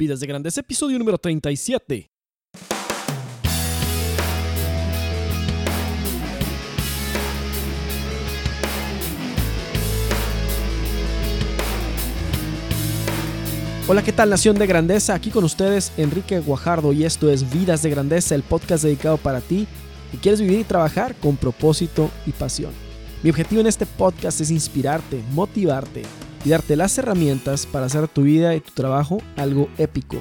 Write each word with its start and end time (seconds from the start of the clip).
Vidas 0.00 0.18
de 0.20 0.26
Grandes, 0.26 0.56
episodio 0.56 0.98
número 0.98 1.18
37. 1.18 2.10
Hola, 13.86 14.02
¿qué 14.02 14.12
tal 14.12 14.30
Nación 14.30 14.56
de 14.56 14.66
Grandeza? 14.66 15.12
Aquí 15.12 15.28
con 15.28 15.44
ustedes 15.44 15.92
Enrique 15.98 16.40
Guajardo 16.40 16.94
y 16.94 17.04
esto 17.04 17.28
es 17.28 17.52
Vidas 17.52 17.82
de 17.82 17.90
Grandeza, 17.90 18.34
el 18.34 18.42
podcast 18.42 18.84
dedicado 18.84 19.18
para 19.18 19.42
ti 19.42 19.68
que 20.12 20.16
quieres 20.16 20.40
vivir 20.40 20.60
y 20.60 20.64
trabajar 20.64 21.14
con 21.16 21.36
propósito 21.36 22.10
y 22.24 22.30
pasión. 22.30 22.72
Mi 23.22 23.28
objetivo 23.28 23.60
en 23.60 23.66
este 23.66 23.84
podcast 23.84 24.40
es 24.40 24.50
inspirarte, 24.50 25.22
motivarte 25.32 26.04
y 26.44 26.50
darte 26.50 26.76
las 26.76 26.98
herramientas 26.98 27.64
para 27.66 27.86
hacer 27.86 28.06
tu 28.08 28.22
vida 28.22 28.54
y 28.54 28.60
tu 28.60 28.72
trabajo 28.72 29.22
algo 29.36 29.68
épico. 29.78 30.18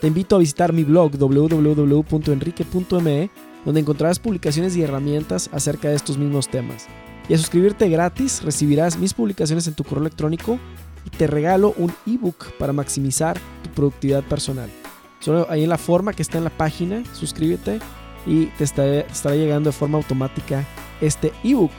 Te 0.00 0.06
invito 0.06 0.36
a 0.36 0.40
visitar 0.40 0.72
mi 0.72 0.84
blog 0.84 1.18
www.enrique.me 1.18 3.30
donde 3.64 3.80
encontrarás 3.80 4.20
publicaciones 4.20 4.76
y 4.76 4.82
herramientas 4.82 5.50
acerca 5.52 5.88
de 5.88 5.96
estos 5.96 6.18
mismos 6.18 6.48
temas. 6.48 6.86
Y 7.28 7.34
a 7.34 7.38
suscribirte 7.38 7.88
gratis 7.88 8.42
recibirás 8.42 8.96
mis 8.96 9.12
publicaciones 9.12 9.66
en 9.66 9.74
tu 9.74 9.82
correo 9.82 10.02
electrónico 10.02 10.60
y 11.04 11.10
te 11.10 11.26
regalo 11.26 11.74
un 11.76 11.92
ebook 12.06 12.52
para 12.58 12.72
maximizar 12.72 13.40
tu 13.64 13.70
productividad 13.70 14.22
personal. 14.22 14.70
Solo 15.18 15.48
ahí 15.50 15.64
en 15.64 15.68
la 15.68 15.78
forma 15.78 16.12
que 16.12 16.22
está 16.22 16.38
en 16.38 16.44
la 16.44 16.50
página, 16.50 17.02
suscríbete 17.12 17.80
y 18.26 18.46
te 18.46 18.62
estará 18.64 19.34
llegando 19.34 19.70
de 19.70 19.76
forma 19.76 19.98
automática 19.98 20.64
este 21.00 21.32
ebook. 21.42 21.72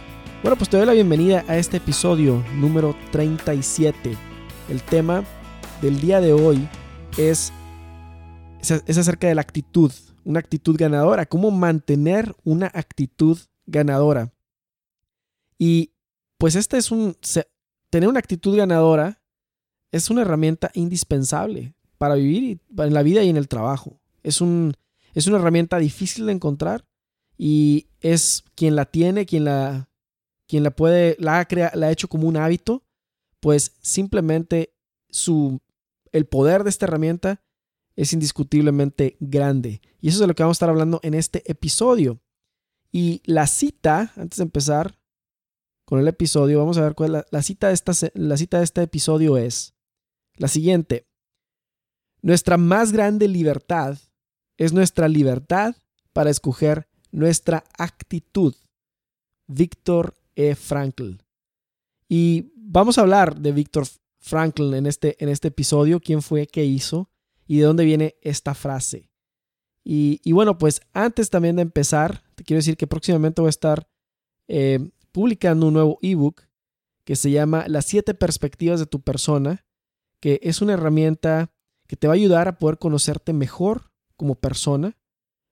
Bueno, 0.48 0.60
pues 0.60 0.70
te 0.70 0.78
doy 0.78 0.86
la 0.86 0.94
bienvenida 0.94 1.44
a 1.50 1.58
este 1.58 1.76
episodio 1.76 2.42
número 2.56 2.96
37. 3.12 4.16
El 4.70 4.82
tema 4.82 5.26
del 5.82 6.00
día 6.00 6.22
de 6.22 6.32
hoy 6.32 6.70
es, 7.18 7.52
es 8.62 8.98
acerca 8.98 9.28
de 9.28 9.36
la 9.36 9.42
actitud, 9.42 9.92
una 10.23 10.40
actitud 10.40 10.78
ganadora, 10.78 11.26
cómo 11.26 11.52
mantener 11.52 12.34
una 12.45 12.72
actitud 12.73 13.38
ganadora. 13.66 14.31
Y 15.59 15.92
pues 16.38 16.56
este 16.56 16.78
es 16.78 16.92
un, 16.92 17.17
tener 17.89 18.08
una 18.08 18.20
actitud 18.20 18.56
ganadora 18.56 19.22
es 19.92 20.09
una 20.09 20.22
herramienta 20.22 20.72
indispensable 20.76 21.76
para 21.98 22.16
vivir 22.16 22.61
en 22.78 22.94
la 22.94 23.04
vida 23.04 23.22
y 23.22 23.28
en 23.28 23.36
el 23.36 23.50
trabajo. 23.50 24.00
Es, 24.23 24.39
un, 24.39 24.76
es 25.14 25.28
una 25.28 25.39
herramienta 25.39 25.78
difícil 25.78 26.26
de 26.28 26.32
encontrar 26.32 26.86
y 27.38 27.88
es 28.00 28.45
quien 28.56 28.78
la 28.78 28.86
tiene, 28.86 29.26
quien 29.26 29.44
la, 29.44 29.89
quien 30.48 30.64
la 30.64 30.72
puede, 30.72 31.16
la 31.20 31.40
ha, 31.40 31.48
la 31.76 31.88
ha 31.88 31.92
hecho 31.92 32.08
como 32.08 32.28
un 32.28 32.38
hábito, 32.38 32.84
pues 33.40 33.73
simplemente 33.81 34.73
su, 35.09 35.62
el 36.12 36.26
poder 36.26 36.64
de 36.64 36.70
esta 36.70 36.86
herramienta 36.86 37.44
es 37.95 38.14
indiscutiblemente 38.14 39.17
grande. 39.20 39.81
Y 40.00 40.09
eso 40.09 40.17
es 40.17 40.20
de 40.22 40.28
lo 40.28 40.36
que 40.36 40.44
vamos 40.44 40.56
a 40.56 40.59
estar 40.59 40.70
hablando 40.70 41.00
en 41.04 41.14
este 41.14 41.50
episodio. 41.50 42.22
Y 42.92 43.22
la 43.26 43.48
cita, 43.48 44.14
antes 44.16 44.38
de 44.38 44.44
empezar 44.44 45.00
con 45.86 46.00
el 46.00 46.08
episodio, 46.08 46.59
vamos 46.59 46.78
a 46.78 46.82
ver 46.82 46.95
cuál 46.95 47.16
es 47.16 47.23
la, 47.30 47.42
cita 47.42 47.67
de 47.67 47.73
esta, 47.73 47.94
la 48.14 48.38
cita 48.38 48.59
de 48.59 48.64
este 48.64 48.84
episodio 48.84 49.38
es 49.38 49.73
la 50.36 50.48
siguiente. 50.48 51.08
Nuestra 52.22 52.58
más 52.58 52.92
grande 52.92 53.28
libertad 53.28 53.98
es 54.58 54.73
nuestra 54.73 55.08
libertad 55.08 55.76
para 56.14 56.30
escoger 56.30 56.88
nuestra 57.11 57.64
actitud. 57.78 58.56
Víctor 59.48 60.16
e. 60.38 60.55
Frankl. 60.55 61.16
Y 62.07 62.53
vamos 62.55 62.97
a 62.97 63.02
hablar 63.02 63.39
de 63.39 63.52
Víctor 63.52 63.85
Frankl 64.19 64.73
en 64.75 64.85
este, 64.85 65.21
en 65.21 65.30
este 65.30 65.49
episodio, 65.49 65.99
quién 65.99 66.21
fue, 66.21 66.47
qué 66.47 66.63
hizo 66.63 67.09
y 67.47 67.57
de 67.57 67.66
dónde 67.66 67.83
viene 67.83 68.16
esta 68.21 68.53
frase. 68.53 69.09
Y, 69.89 70.33
bueno, 70.33 70.58
pues 70.58 70.81
antes 70.91 71.30
también 71.30 71.55
de 71.55 71.61
empezar, 71.61 72.21
te 72.35 72.43
quiero 72.43 72.58
decir 72.58 72.75
que 72.75 72.88
próximamente 72.88 73.41
voy 73.41 73.47
a 73.47 73.49
estar 73.49 73.88
eh, 74.49 74.91
publicando 75.13 75.67
un 75.67 75.73
nuevo 75.73 75.97
ebook 76.02 76.43
que 77.05 77.15
se 77.15 77.31
llama 77.31 77.64
Las 77.70 77.86
siete 77.86 78.14
perspectivas 78.14 78.81
de 78.81 78.86
tu 78.86 78.99
persona, 78.99 79.65
que 80.20 80.42
es 80.43 80.61
una 80.61 80.73
herramienta 80.73 81.53
que 81.87 81.95
te 81.95 82.08
va 82.08 82.14
a 82.14 82.15
ayudar 82.15 82.49
a 82.49 82.58
poder 82.58 82.80
conocerte 82.80 83.31
mejor 83.31 83.93
como 84.17 84.36
persona, 84.36 84.97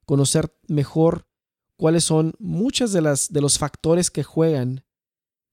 conocer 0.06 0.54
mejor 0.68 1.30
cuáles 1.78 2.04
son 2.04 2.34
muchas 2.40 2.92
de 2.92 3.02
las 3.02 3.32
de 3.32 3.42
los 3.42 3.58
factores 3.58 4.10
que 4.12 4.24
juegan 4.24 4.84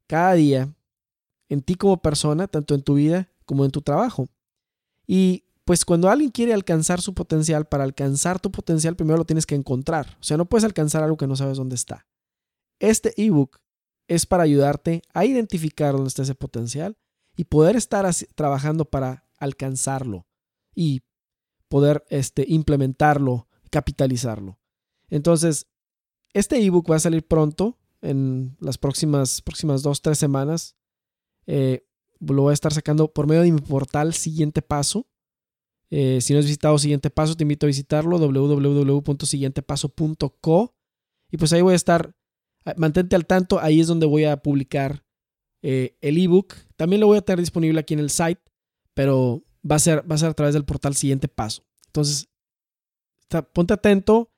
cada 0.06 0.34
día 0.34 0.74
en 1.48 1.62
ti 1.62 1.74
como 1.74 2.00
persona, 2.00 2.48
tanto 2.48 2.74
en 2.74 2.82
tu 2.82 2.94
vida 2.94 3.30
como 3.44 3.64
en 3.64 3.70
tu 3.70 3.82
trabajo. 3.82 4.28
Y 5.06 5.44
pues 5.64 5.84
cuando 5.84 6.08
alguien 6.08 6.30
quiere 6.30 6.52
alcanzar 6.52 7.00
su 7.00 7.14
potencial, 7.14 7.66
para 7.66 7.84
alcanzar 7.84 8.40
tu 8.40 8.50
potencial 8.50 8.96
primero 8.96 9.18
lo 9.18 9.24
tienes 9.24 9.46
que 9.46 9.54
encontrar. 9.54 10.16
O 10.20 10.24
sea, 10.24 10.36
no 10.36 10.46
puedes 10.46 10.64
alcanzar 10.64 11.02
algo 11.02 11.16
que 11.16 11.26
no 11.26 11.36
sabes 11.36 11.58
dónde 11.58 11.76
está. 11.76 12.06
Este 12.78 13.12
ebook 13.16 13.60
es 14.08 14.26
para 14.26 14.42
ayudarte 14.42 15.02
a 15.12 15.24
identificar 15.24 15.92
dónde 15.92 16.08
está 16.08 16.22
ese 16.22 16.34
potencial 16.34 16.96
y 17.36 17.44
poder 17.44 17.76
estar 17.76 18.08
trabajando 18.34 18.84
para 18.84 19.24
alcanzarlo 19.38 20.26
y 20.74 21.02
poder 21.68 22.04
este, 22.08 22.44
implementarlo, 22.48 23.48
capitalizarlo. 23.70 24.58
Entonces, 25.08 25.68
este 26.32 26.64
ebook 26.64 26.90
va 26.90 26.96
a 26.96 27.00
salir 27.00 27.26
pronto, 27.26 27.78
en 28.02 28.54
las 28.60 28.76
próximas, 28.76 29.40
próximas 29.40 29.82
dos, 29.82 30.02
tres 30.02 30.18
semanas. 30.18 30.76
Eh, 31.46 31.86
lo 32.20 32.42
voy 32.42 32.50
a 32.50 32.54
estar 32.54 32.74
sacando 32.74 33.12
por 33.12 33.26
medio 33.26 33.42
de 33.42 33.52
mi 33.52 33.60
portal 33.60 34.12
Siguiente 34.12 34.60
Paso. 34.60 35.06
Eh, 35.90 36.20
si 36.20 36.32
no 36.32 36.40
has 36.40 36.44
visitado 36.44 36.76
Siguiente 36.78 37.10
Paso, 37.10 37.36
te 37.36 37.44
invito 37.44 37.66
a 37.66 37.68
visitarlo, 37.68 38.18
www.siguientepaso.co. 38.18 40.74
Y 41.30 41.36
pues 41.36 41.52
ahí 41.52 41.62
voy 41.62 41.74
a 41.74 41.76
estar, 41.76 42.16
ah, 42.64 42.74
mantente 42.76 43.14
al 43.16 43.26
tanto, 43.26 43.60
ahí 43.60 43.80
es 43.80 43.86
donde 43.86 44.06
voy 44.06 44.24
a 44.24 44.38
publicar 44.38 45.04
eh, 45.62 45.96
el 46.00 46.18
ebook. 46.18 46.54
También 46.76 47.00
lo 47.00 47.06
voy 47.06 47.18
a 47.18 47.22
tener 47.22 47.38
disponible 47.40 47.78
aquí 47.80 47.94
en 47.94 48.00
el 48.00 48.10
site, 48.10 48.42
pero 48.94 49.44
va 49.68 49.76
a 49.76 49.78
ser, 49.78 50.10
va 50.10 50.16
a, 50.16 50.18
ser 50.18 50.30
a 50.30 50.34
través 50.34 50.54
del 50.54 50.64
portal 50.64 50.94
Siguiente 50.94 51.28
Paso. 51.28 51.62
Entonces, 51.86 52.28
ponte 53.52 53.74
atento 53.74 54.32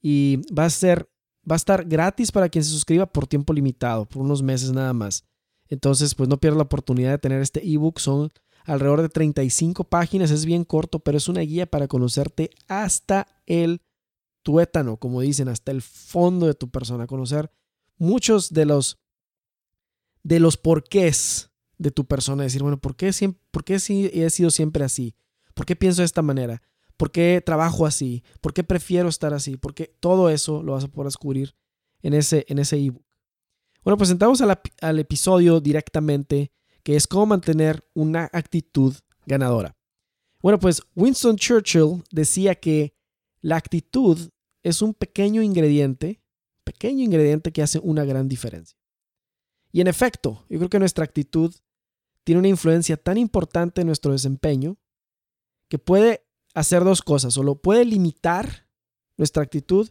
y 0.00 0.42
va 0.52 0.66
a 0.66 0.70
ser 0.70 1.10
va 1.50 1.54
a 1.54 1.56
estar 1.56 1.84
gratis 1.84 2.32
para 2.32 2.48
quien 2.48 2.64
se 2.64 2.70
suscriba 2.70 3.06
por 3.06 3.26
tiempo 3.26 3.52
limitado, 3.52 4.06
por 4.06 4.22
unos 4.22 4.42
meses 4.42 4.72
nada 4.72 4.92
más. 4.92 5.24
Entonces, 5.68 6.14
pues 6.14 6.28
no 6.28 6.38
pierdas 6.38 6.58
la 6.58 6.64
oportunidad 6.64 7.10
de 7.10 7.18
tener 7.18 7.40
este 7.42 7.66
ebook. 7.66 7.98
Son 7.98 8.30
alrededor 8.64 9.02
de 9.02 9.08
35 9.08 9.84
páginas, 9.84 10.30
es 10.30 10.44
bien 10.44 10.64
corto, 10.64 11.00
pero 11.00 11.18
es 11.18 11.28
una 11.28 11.40
guía 11.40 11.66
para 11.66 11.88
conocerte 11.88 12.50
hasta 12.68 13.26
el 13.46 13.82
tuétano, 14.42 14.96
como 14.96 15.20
dicen, 15.20 15.48
hasta 15.48 15.72
el 15.72 15.82
fondo 15.82 16.46
de 16.46 16.54
tu 16.54 16.70
persona, 16.70 17.06
conocer 17.06 17.50
muchos 17.96 18.52
de 18.52 18.64
los 18.64 18.98
de 20.22 20.40
los 20.40 20.56
porqués 20.56 21.50
de 21.78 21.90
tu 21.90 22.06
persona, 22.06 22.42
decir, 22.42 22.62
bueno, 22.62 22.78
¿por 22.78 22.96
qué, 22.96 23.12
siempre, 23.12 23.40
¿por 23.50 23.64
qué 23.64 23.74
he 23.76 24.30
sido 24.30 24.50
siempre 24.50 24.84
así? 24.84 25.14
¿Por 25.54 25.64
qué 25.64 25.76
pienso 25.76 26.02
de 26.02 26.06
esta 26.06 26.22
manera? 26.22 26.60
¿Por 26.98 27.10
qué 27.12 27.40
trabajo 27.44 27.86
así? 27.86 28.22
¿Por 28.40 28.52
qué 28.52 28.64
prefiero 28.64 29.08
estar 29.08 29.32
así? 29.32 29.56
Porque 29.56 29.96
todo 30.00 30.28
eso 30.28 30.62
lo 30.62 30.72
vas 30.72 30.84
a 30.84 30.88
poder 30.88 31.06
descubrir 31.06 31.54
en 32.02 32.12
ese 32.12 32.44
en 32.48 32.58
ese 32.58 32.76
ebook. 32.76 33.04
Bueno, 33.84 33.96
pues 33.96 34.10
entramos 34.10 34.42
al 34.42 34.98
episodio 34.98 35.60
directamente, 35.60 36.52
que 36.82 36.96
es 36.96 37.06
cómo 37.06 37.26
mantener 37.26 37.88
una 37.94 38.28
actitud 38.32 38.94
ganadora. 39.24 39.76
Bueno, 40.42 40.58
pues 40.58 40.82
Winston 40.94 41.36
Churchill 41.36 42.02
decía 42.10 42.56
que 42.56 42.94
la 43.40 43.56
actitud 43.56 44.18
es 44.62 44.82
un 44.82 44.92
pequeño 44.92 45.40
ingrediente, 45.40 46.20
pequeño 46.64 47.04
ingrediente 47.04 47.52
que 47.52 47.62
hace 47.62 47.78
una 47.78 48.04
gran 48.04 48.28
diferencia. 48.28 48.76
Y 49.70 49.80
en 49.80 49.86
efecto, 49.86 50.44
yo 50.48 50.58
creo 50.58 50.68
que 50.68 50.78
nuestra 50.80 51.04
actitud 51.04 51.54
tiene 52.24 52.40
una 52.40 52.48
influencia 52.48 52.96
tan 52.96 53.16
importante 53.16 53.80
en 53.80 53.86
nuestro 53.86 54.12
desempeño 54.12 54.76
que 55.68 55.78
puede 55.78 56.27
hacer 56.58 56.84
dos 56.84 57.02
cosas. 57.02 57.36
O 57.36 57.42
lo 57.42 57.60
puede 57.60 57.84
limitar 57.84 58.68
nuestra 59.16 59.42
actitud 59.42 59.90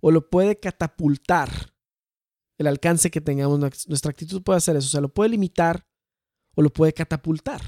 o 0.00 0.10
lo 0.10 0.30
puede 0.30 0.58
catapultar 0.58 1.74
el 2.58 2.66
alcance 2.66 3.10
que 3.10 3.20
tengamos. 3.20 3.58
Nuestra 3.58 4.10
actitud 4.10 4.42
puede 4.42 4.58
hacer 4.58 4.76
eso. 4.76 4.86
O 4.86 4.90
sea, 4.90 5.00
lo 5.00 5.12
puede 5.12 5.30
limitar 5.30 5.86
o 6.54 6.62
lo 6.62 6.70
puede 6.72 6.92
catapultar. 6.92 7.60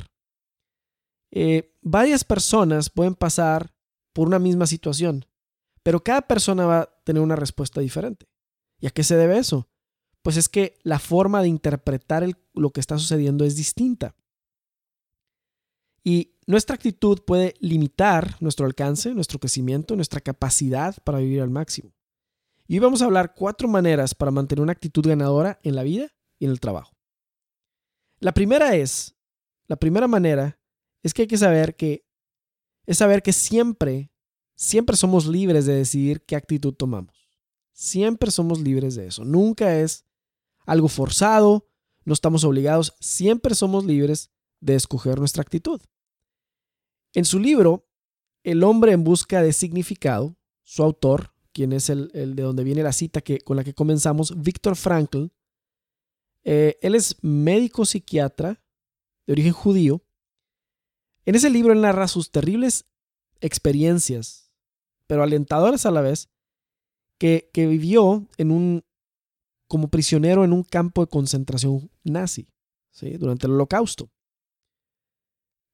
Eh, 1.31 1.75
varias 1.81 2.25
personas 2.25 2.91
pueden 2.91 3.15
pasar 3.15 3.75
por 4.13 4.29
una 4.29 4.39
misma 4.39 4.67
situación, 4.67 5.25
pero 5.83 6.05
cada 6.05 6.23
persona 6.23 6.67
va 6.67 6.81
a 6.81 7.03
tener 7.05 7.23
una 7.23 7.37
respuesta 7.37 7.81
diferente. 7.81 8.27
¿Y 8.79 8.87
a 8.87 8.91
qué 8.91 9.03
se 9.03 9.17
debe 9.17 9.39
eso? 9.39 9.71
Pues 10.21 10.37
es 10.37 10.49
que 10.49 10.79
la 10.83 10.99
forma 10.99 11.41
de 11.41 11.49
interpretar 11.49 12.29
lo 12.53 12.71
que 12.71 12.81
está 12.81 12.99
sucediendo 12.99 13.45
es 13.45 13.57
distinta. 13.57 14.15
Y 16.05 16.35
nuestra 16.47 16.75
actitud 16.75 17.21
puede 17.25 17.55
limitar 17.61 18.37
nuestro 18.41 18.67
alcance, 18.67 19.15
nuestro 19.15 19.39
crecimiento, 19.39 19.95
nuestra 19.95 20.21
capacidad 20.21 20.97
para 21.05 21.19
vivir 21.19 21.41
al 21.41 21.51
máximo. 21.51 21.95
Y 22.67 22.75
hoy 22.75 22.81
vamos 22.81 23.03
a 23.03 23.05
hablar 23.05 23.35
cuatro 23.35 23.69
maneras 23.69 24.15
para 24.15 24.31
mantener 24.31 24.63
una 24.63 24.73
actitud 24.73 25.07
ganadora 25.07 25.61
en 25.63 25.77
la 25.77 25.83
vida 25.83 26.09
y 26.39 26.47
en 26.47 26.51
el 26.51 26.61
trabajo. 26.61 26.97
La 28.19 28.33
primera 28.33 28.75
es, 28.77 29.17
la 29.67 29.77
primera 29.77 30.09
manera 30.09 30.61
es 31.03 31.13
que 31.15 31.23
hay 31.23 31.29
que 31.29 31.39
saber 31.39 31.77
que 31.77 32.05
es 32.87 32.99
saber 32.99 33.23
que 33.23 33.33
siempre, 33.33 34.13
siempre 34.55 34.97
somos 34.97 35.27
libres 35.27 35.67
de 35.67 35.75
decidir 35.75 36.25
qué 36.25 36.35
actitud 36.35 36.75
tomamos. 36.75 37.29
Siempre 37.73 38.31
somos 38.31 38.61
libres 38.61 38.97
de 38.97 39.07
eso. 39.07 39.25
Nunca 39.25 39.79
es 39.79 40.05
algo 40.67 40.89
forzado, 40.89 41.69
no 42.05 42.13
estamos 42.13 42.45
obligados, 42.45 42.95
siempre 43.01 43.55
somos 43.55 43.85
libres 43.85 44.31
de 44.61 44.75
escoger 44.75 45.19
nuestra 45.19 45.43
actitud. 45.43 45.81
En 47.15 47.25
su 47.25 47.39
libro, 47.39 47.89
El 48.45 48.65
hombre 48.65 48.93
en 48.93 49.05
busca 49.05 49.43
de 49.43 49.53
significado, 49.53 50.37
su 50.63 50.83
autor, 50.83 51.33
quien 51.53 51.73
es 51.73 51.91
el, 51.91 52.09
de 52.11 52.43
donde 52.43 52.65
viene 52.65 52.83
la 52.83 52.93
cita 52.93 53.21
que, 53.21 53.41
con 53.41 53.57
la 53.57 53.65
que 53.65 53.75
comenzamos, 53.75 54.43
Víctor 54.43 54.75
Frankl, 54.75 55.27
eh, 56.45 56.79
él 56.83 56.95
es 56.95 57.23
médico 57.23 57.85
psiquiatra 57.85 58.63
de 59.27 59.33
origen 59.33 59.53
judío. 59.53 60.03
En 61.25 61.35
ese 61.35 61.51
libro 61.51 61.73
él 61.73 61.83
narra 61.83 62.09
sus 62.09 62.33
terribles 62.33 62.87
experiencias, 63.41 64.51
pero 65.07 65.23
alentadoras 65.23 65.87
a 65.87 65.91
la 65.91 66.01
vez, 66.01 66.31
que, 67.19 67.51
vivió 67.55 68.27
como 69.69 69.89
prisionero 69.89 70.45
en 70.45 70.53
un 70.53 70.65
campo 70.65 71.03
de 71.03 71.11
concentración 71.11 71.89
nazi 72.03 72.49
durante 73.19 73.47
el 73.47 73.53
holocausto. 73.53 74.11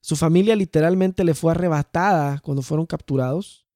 Su 0.01 0.17
familia 0.17 0.57
literalmente 0.57 1.25
le 1.25 1.35
fue 1.35 1.53
arrebatada 1.53 2.41
cuando 2.41 2.63
fueron 2.63 2.87
capturados 2.87 3.69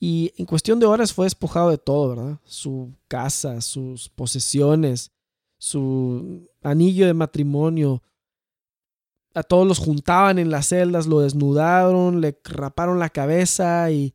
y 0.00 0.32
en 0.36 0.44
cuestión 0.44 0.80
de 0.80 0.86
horas 0.86 1.14
fue 1.14 1.24
despojado 1.24 1.70
de 1.70 1.78
todo, 1.78 2.10
¿verdad? 2.10 2.38
Su 2.44 2.92
casa, 3.08 3.62
sus 3.62 4.10
posesiones, 4.10 5.12
su 5.56 6.46
anillo 6.62 7.06
de 7.06 7.14
matrimonio. 7.14 8.02
A 9.34 9.42
todos 9.42 9.66
los 9.66 9.78
juntaban 9.78 10.38
en 10.38 10.50
las 10.50 10.68
celdas, 10.68 11.06
lo 11.06 11.20
desnudaron, 11.20 12.20
le 12.20 12.38
raparon 12.44 12.98
la 12.98 13.08
cabeza 13.08 13.90
y, 13.90 14.14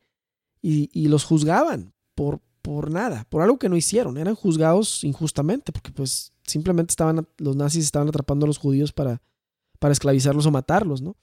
y, 0.61 1.07
los 1.07 1.25
juzgaban 1.25 1.93
por, 2.13 2.39
por 2.61 2.91
nada, 2.91 3.25
por 3.27 3.41
algo 3.41 3.57
que 3.57 3.67
no 3.67 3.75
hicieron. 3.75 4.17
Eran 4.17 4.35
juzgados 4.35 5.03
injustamente 5.03 5.71
porque 5.71 5.91
pues 5.91 6.33
simplemente 6.43 6.91
estaban, 6.91 7.27
los 7.37 7.55
nazis 7.55 7.83
estaban 7.85 8.09
atrapando 8.09 8.45
a 8.45 8.47
los 8.47 8.59
judíos 8.59 8.93
para, 8.93 9.23
para 9.79 9.93
esclavizarlos 9.93 10.45
o 10.45 10.51
matarlos, 10.51 11.01
¿no? 11.01 11.17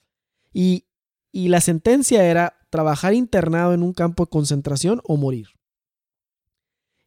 Y, 0.53 0.85
la 1.32 1.61
sentencia 1.61 2.25
era 2.25 2.56
trabajar 2.70 3.12
internado 3.12 3.75
en 3.75 3.82
un 3.82 3.93
campo 3.93 4.25
de 4.25 4.31
concentración 4.31 5.03
o 5.05 5.19
morir. 5.19 5.49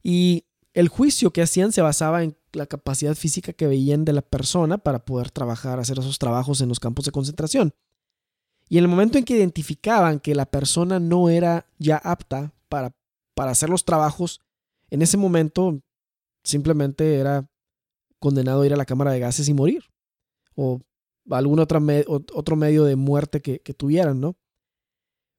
Y 0.04 0.46
el 0.76 0.88
juicio 0.88 1.34
que 1.34 1.42
hacían 1.42 1.72
se 1.72 1.82
basaba 1.82 2.22
en 2.24 2.38
la 2.54 2.68
capacidad 2.68 3.16
física 3.16 3.54
que 3.54 3.66
veían 3.66 4.06
de 4.06 4.14
la 4.14 4.22
persona 4.22 4.78
para 4.78 5.04
poder 5.04 5.32
trabajar, 5.32 5.80
hacer 5.80 5.98
esos 5.98 6.20
trabajos 6.20 6.62
en 6.62 6.70
los 6.70 6.80
campos 6.80 7.06
de 7.06 7.12
concentración. 7.12 7.74
Y 8.68 8.78
en 8.78 8.84
el 8.84 8.88
momento 8.88 9.18
en 9.18 9.26
que 9.26 9.36
identificaban 9.36 10.20
que 10.20 10.36
la 10.36 10.46
persona 10.46 11.00
no 11.00 11.30
era 11.30 11.66
ya 11.80 11.98
apta 11.98 12.54
para, 12.70 12.96
para 13.34 13.50
hacer 13.50 13.72
los 13.72 13.84
trabajos, 13.84 14.42
en 14.92 15.02
ese 15.02 15.18
momento 15.18 15.82
simplemente 16.44 17.16
era 17.18 17.50
condenado 18.20 18.62
a 18.62 18.66
ir 18.68 18.74
a 18.74 18.78
la 18.78 18.86
cámara 18.86 19.12
de 19.12 19.20
gases 19.20 19.50
y 19.50 19.56
morir. 19.56 19.86
O 20.56 20.82
algún 21.38 21.60
otro, 21.60 21.82
otro 22.34 22.56
medio 22.56 22.84
de 22.84 22.96
muerte 22.96 23.42
que, 23.42 23.74
tuvieran, 23.74 24.20
¿no? 24.20 24.38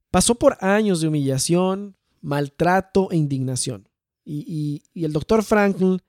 Pasó 0.09 0.35
por 0.35 0.57
años 0.61 1.01
de 1.01 1.07
humillación, 1.07 1.97
maltrato 2.21 3.09
e 3.11 3.17
indignación. 3.17 3.89
Y, 4.23 4.83
el 4.93 5.13
doctor 5.13 5.43
Franklin, 5.43 6.01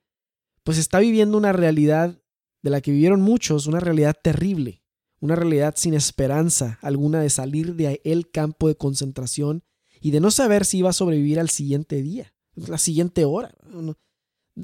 pues 0.65 0.79
está 0.79 1.01
viviendo 1.01 1.39
una 1.39 1.53
realidad 1.53 2.21
de 2.63 2.71
la 2.71 2.81
que 2.81 2.93
vivieron 2.93 3.21
muchos, 3.21 3.67
una 3.67 3.81
realidad 3.81 4.17
terrible, 4.23 4.83
una 5.21 5.35
realidad 5.35 5.75
sin 5.77 5.95
esperanza 5.95 6.79
alguna 6.83 7.21
de 7.21 7.31
salir 7.31 7.75
de 7.75 8.01
el 8.05 8.31
campo 8.31 8.69
de 8.69 8.77
concentración 8.77 9.65
y 10.01 10.11
de 10.11 10.21
no 10.21 10.31
saber 10.31 10.65
si 10.65 10.79
iba 10.79 10.91
a 10.91 10.95
sobrevivir 10.95 11.41
al 11.41 11.49
siguiente 11.49 12.03
día, 12.03 12.35
la 12.55 12.79
siguiente 12.79 13.25
hora. 13.25 13.55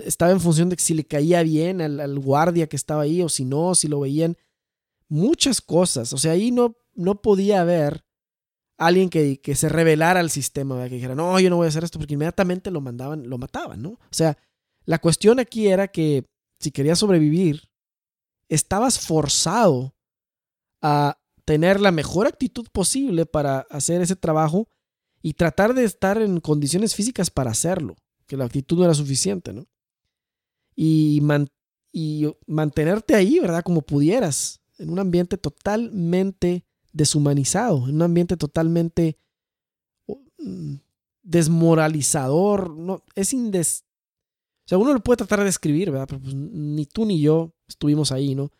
Estaba 0.04 0.30
en 0.32 0.40
función 0.40 0.68
de 0.68 0.76
si 0.78 0.94
le 0.94 1.04
caía 1.04 1.42
bien 1.42 1.80
al, 1.80 1.98
al 1.98 2.18
guardia 2.18 2.68
que 2.68 2.76
estaba 2.76 3.02
ahí 3.02 3.22
o 3.22 3.28
si 3.28 3.44
no, 3.44 3.74
si 3.74 3.88
lo 3.88 4.00
veían 4.00 4.36
muchas 5.08 5.60
cosas. 5.60 6.12
O 6.12 6.18
sea, 6.18 6.32
ahí 6.32 6.50
no, 6.50 6.76
no 6.94 7.20
podía 7.20 7.60
haber 7.60 8.04
alguien 8.76 9.10
que, 9.10 9.40
que 9.40 9.54
se 9.54 9.68
revelara 9.68 10.20
al 10.20 10.30
sistema, 10.30 10.88
que 10.88 10.96
dijera, 10.96 11.14
no, 11.14 11.38
yo 11.40 11.50
no 11.50 11.56
voy 11.56 11.66
a 11.66 11.68
hacer 11.68 11.84
esto, 11.84 11.98
porque 11.98 12.14
inmediatamente 12.14 12.70
lo 12.70 12.80
mandaban, 12.80 13.28
lo 13.28 13.38
mataban, 13.38 13.82
¿no? 13.82 13.90
O 13.90 14.12
sea, 14.12 14.38
la 14.84 14.98
cuestión 14.98 15.40
aquí 15.40 15.68
era 15.68 15.88
que 15.88 16.24
si 16.60 16.70
querías 16.70 16.98
sobrevivir, 16.98 17.68
estabas 18.48 18.98
forzado 19.00 19.94
a 20.80 21.18
tener 21.44 21.80
la 21.80 21.92
mejor 21.92 22.26
actitud 22.26 22.66
posible 22.72 23.26
para 23.26 23.60
hacer 23.70 24.00
ese 24.00 24.16
trabajo 24.16 24.68
y 25.22 25.34
tratar 25.34 25.74
de 25.74 25.84
estar 25.84 26.20
en 26.20 26.40
condiciones 26.40 26.94
físicas 26.94 27.30
para 27.30 27.50
hacerlo, 27.50 27.96
que 28.26 28.36
la 28.36 28.44
actitud 28.44 28.78
no 28.78 28.84
era 28.84 28.94
suficiente, 28.94 29.52
¿no? 29.52 29.66
Y, 30.76 31.20
y 31.92 32.26
mantenerte 32.46 33.14
ahí, 33.14 33.40
¿verdad? 33.40 33.64
Como 33.64 33.82
pudieras, 33.82 34.60
en 34.78 34.90
un 34.90 34.98
ambiente 34.98 35.36
totalmente 35.36 36.64
deshumanizado, 36.92 37.88
en 37.88 37.96
un 37.96 38.02
ambiente 38.02 38.36
totalmente 38.36 39.18
mm, 40.38 40.74
desmoralizador. 41.22 42.70
No, 42.76 43.04
es 43.14 43.32
indes... 43.32 43.84
O 44.64 44.68
sea, 44.68 44.78
uno 44.78 44.92
lo 44.92 45.00
puede 45.00 45.18
tratar 45.18 45.38
de 45.38 45.46
describir, 45.46 45.90
¿verdad? 45.90 46.06
Pero 46.08 46.20
pues, 46.20 46.34
ni 46.34 46.84
tú 46.84 47.06
ni 47.06 47.20
yo 47.20 47.54
estuvimos 47.66 48.12
ahí, 48.12 48.34
¿no? 48.34 48.50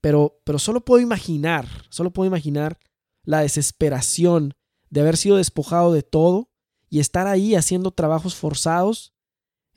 Pero, 0.00 0.40
pero 0.44 0.58
solo 0.58 0.84
puedo 0.84 1.02
imaginar, 1.02 1.68
solo 1.90 2.10
puedo 2.10 2.26
imaginar 2.26 2.78
la 3.24 3.40
desesperación 3.40 4.54
de 4.90 5.00
haber 5.00 5.16
sido 5.16 5.36
despojado 5.36 5.92
de 5.92 6.02
todo 6.02 6.48
y 6.88 7.00
estar 7.00 7.26
ahí 7.26 7.54
haciendo 7.54 7.90
trabajos 7.90 8.34
forzados 8.34 9.14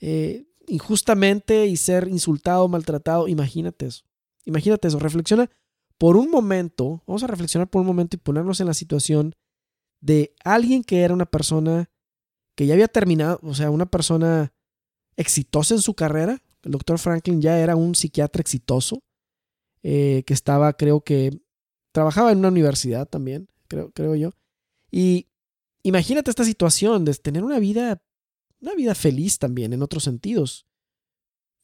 eh, 0.01 0.45
injustamente 0.67 1.67
y 1.67 1.77
ser 1.77 2.07
insultado, 2.07 2.67
maltratado. 2.67 3.27
Imagínate 3.27 3.85
eso. 3.87 4.03
Imagínate 4.45 4.87
eso. 4.87 4.99
Reflexiona 4.99 5.49
por 5.97 6.18
un 6.18 6.30
momento, 6.30 7.03
vamos 7.07 7.24
a 7.24 7.27
reflexionar 7.27 7.69
por 7.69 7.81
un 7.81 7.88
momento 7.88 8.15
y 8.15 8.19
ponernos 8.19 8.59
en 8.59 8.68
la 8.68 8.74
situación 8.74 9.36
de 10.01 10.33
alguien 10.44 10.83
que 10.83 11.01
era 11.01 11.13
una 11.13 11.25
persona 11.25 11.89
que 12.56 12.65
ya 12.65 12.74
había 12.74 12.88
terminado, 12.88 13.39
o 13.44 13.53
sea, 13.53 13.71
una 13.71 13.86
persona 13.86 14.53
exitosa 15.18 15.74
en 15.74 15.81
su 15.81 15.94
carrera. 15.94 16.42
El 16.63 16.71
doctor 16.71 17.00
Franklin 17.00 17.42
ya 17.42 17.59
era 17.59 17.75
un 17.75 17.95
psiquiatra 17.95 18.42
exitoso, 18.42 19.03
eh, 19.83 20.24
que 20.25 20.33
estaba, 20.33 20.74
creo 20.74 21.01
que, 21.01 21.31
trabajaba 21.92 22.31
en 22.31 22.39
una 22.39 22.50
universidad 22.50 23.07
también, 23.07 23.47
creo, 23.68 23.92
creo 23.92 24.15
yo. 24.15 24.31
Y 24.92 25.30
imagínate 25.83 26.30
esta 26.30 26.44
situación 26.44 27.06
de 27.06 27.13
tener 27.13 27.44
una 27.44 27.59
vida, 27.59 28.04
una 28.59 28.73
vida 28.75 28.95
feliz 28.95 29.40
también 29.40 29.71
en 29.71 29.81
otros 29.81 30.04
sentidos. 30.04 30.66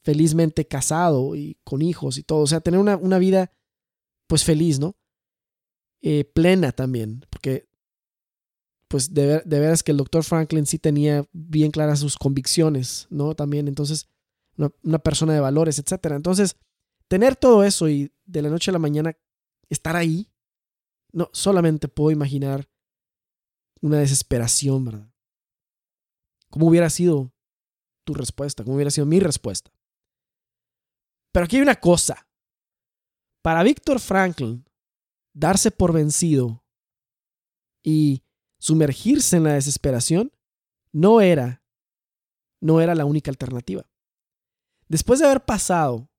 Felizmente 0.04 0.66
casado 0.66 1.36
y 1.36 1.58
con 1.64 1.82
hijos 1.82 2.18
y 2.18 2.24
todo. 2.24 2.40
O 2.40 2.48
sea, 2.48 2.62
tener 2.62 2.80
una, 2.80 2.96
una 2.96 3.20
vida 3.20 3.52
pues 4.32 4.46
feliz, 4.46 4.80
¿no? 4.80 4.96
Eh, 6.02 6.24
plena 6.24 6.72
también, 6.72 7.26
porque 7.30 7.68
pues 8.88 9.14
de, 9.14 9.42
de 9.44 9.60
veras 9.60 9.84
que 9.84 9.92
el 9.92 9.98
doctor 9.98 10.24
Franklin 10.24 10.66
sí 10.66 10.80
tenía 10.80 11.26
bien 11.34 11.70
claras 11.70 12.00
sus 12.00 12.18
convicciones, 12.18 13.08
¿no? 13.10 13.36
También, 13.36 13.68
entonces, 13.68 14.08
una, 14.56 15.00
persona 15.00 15.34
de 15.34 15.42
valores, 15.42 15.80
etcétera. 15.80 16.16
Entonces, 16.16 16.56
tener 17.10 17.36
todo 17.36 17.66
eso 17.66 17.90
y 17.90 18.14
de 18.24 18.42
la 18.42 18.50
noche 18.50 18.72
a 18.72 18.74
la 18.74 18.80
mañana 18.80 19.18
estar 19.68 19.98
ahí, 19.98 20.32
no, 21.12 21.30
solamente 21.34 21.90
puedo 21.90 22.12
imaginar 22.12 22.70
una 23.82 24.00
desesperación, 24.00 24.86
¿verdad? 24.86 25.14
¿Cómo 26.50 26.68
hubiera 26.68 26.90
sido 26.90 27.34
tu 28.06 28.14
respuesta? 28.14 28.64
¿Cómo 28.64 28.78
hubiera 28.78 28.92
sido 28.92 29.06
mi 29.06 29.20
respuesta? 29.20 29.74
Pero 31.34 31.44
aquí 31.44 31.58
hay 31.58 31.64
una 31.64 31.76
cosa. 31.76 32.31
Para 33.42 33.64
Víctor 33.64 34.00
Franklin, 34.00 34.66
darse 35.34 35.72
por 35.72 35.94
vencido 35.94 36.64
y 37.84 38.24
sumergirse 38.60 39.38
en 39.38 39.44
la 39.44 39.54
desesperación 39.54 40.32
no 40.92 41.22
era, 41.22 41.64
no 42.60 42.82
era 42.82 42.94
la 42.94 43.06
única 43.06 43.32
alternativa. 43.32 43.90
Después 44.88 45.20
de 45.20 45.26
haber 45.26 45.44
pasado 45.44 46.10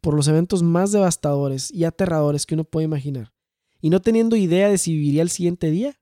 por 0.00 0.14
los 0.14 0.26
eventos 0.26 0.62
más 0.62 0.90
devastadores 0.90 1.70
y 1.70 1.84
aterradores 1.84 2.46
que 2.46 2.54
uno 2.54 2.64
puede 2.64 2.86
imaginar, 2.86 3.32
y 3.80 3.90
no 3.90 4.00
teniendo 4.00 4.36
idea 4.36 4.68
de 4.68 4.78
si 4.78 4.92
viviría 4.92 5.22
el 5.22 5.30
siguiente 5.30 5.70
día, 5.70 6.00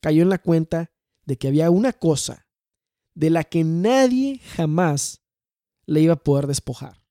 cayó 0.00 0.22
en 0.22 0.28
la 0.28 0.38
cuenta 0.38 0.92
de 1.24 1.38
que 1.38 1.48
había 1.48 1.70
una 1.70 1.92
cosa 1.92 2.46
de 3.14 3.30
la 3.30 3.44
que 3.44 3.64
nadie 3.64 4.40
jamás 4.40 5.22
le 5.86 6.00
iba 6.00 6.14
a 6.14 6.22
poder 6.22 6.46
despojar. 6.46 7.02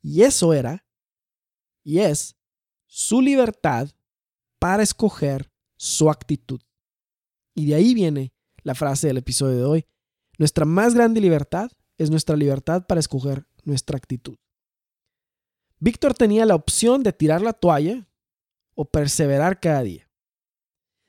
Y 0.00 0.22
eso 0.22 0.52
era 0.54 0.84
y 1.82 1.98
es 1.98 2.36
su 2.86 3.20
libertad 3.20 3.90
para 4.58 4.82
escoger 4.82 5.50
su 5.76 6.10
actitud. 6.10 6.60
Y 7.54 7.66
de 7.66 7.74
ahí 7.74 7.94
viene 7.94 8.32
la 8.62 8.74
frase 8.74 9.08
del 9.08 9.18
episodio 9.18 9.56
de 9.56 9.64
hoy. 9.64 9.86
Nuestra 10.38 10.64
más 10.64 10.94
grande 10.94 11.20
libertad 11.20 11.70
es 11.98 12.10
nuestra 12.10 12.36
libertad 12.36 12.86
para 12.86 13.00
escoger 13.00 13.46
nuestra 13.64 13.96
actitud. 13.96 14.36
Víctor 15.78 16.14
tenía 16.14 16.46
la 16.46 16.54
opción 16.54 17.02
de 17.02 17.12
tirar 17.12 17.42
la 17.42 17.52
toalla 17.52 18.08
o 18.74 18.84
perseverar 18.84 19.60
cada 19.60 19.82
día. 19.82 20.08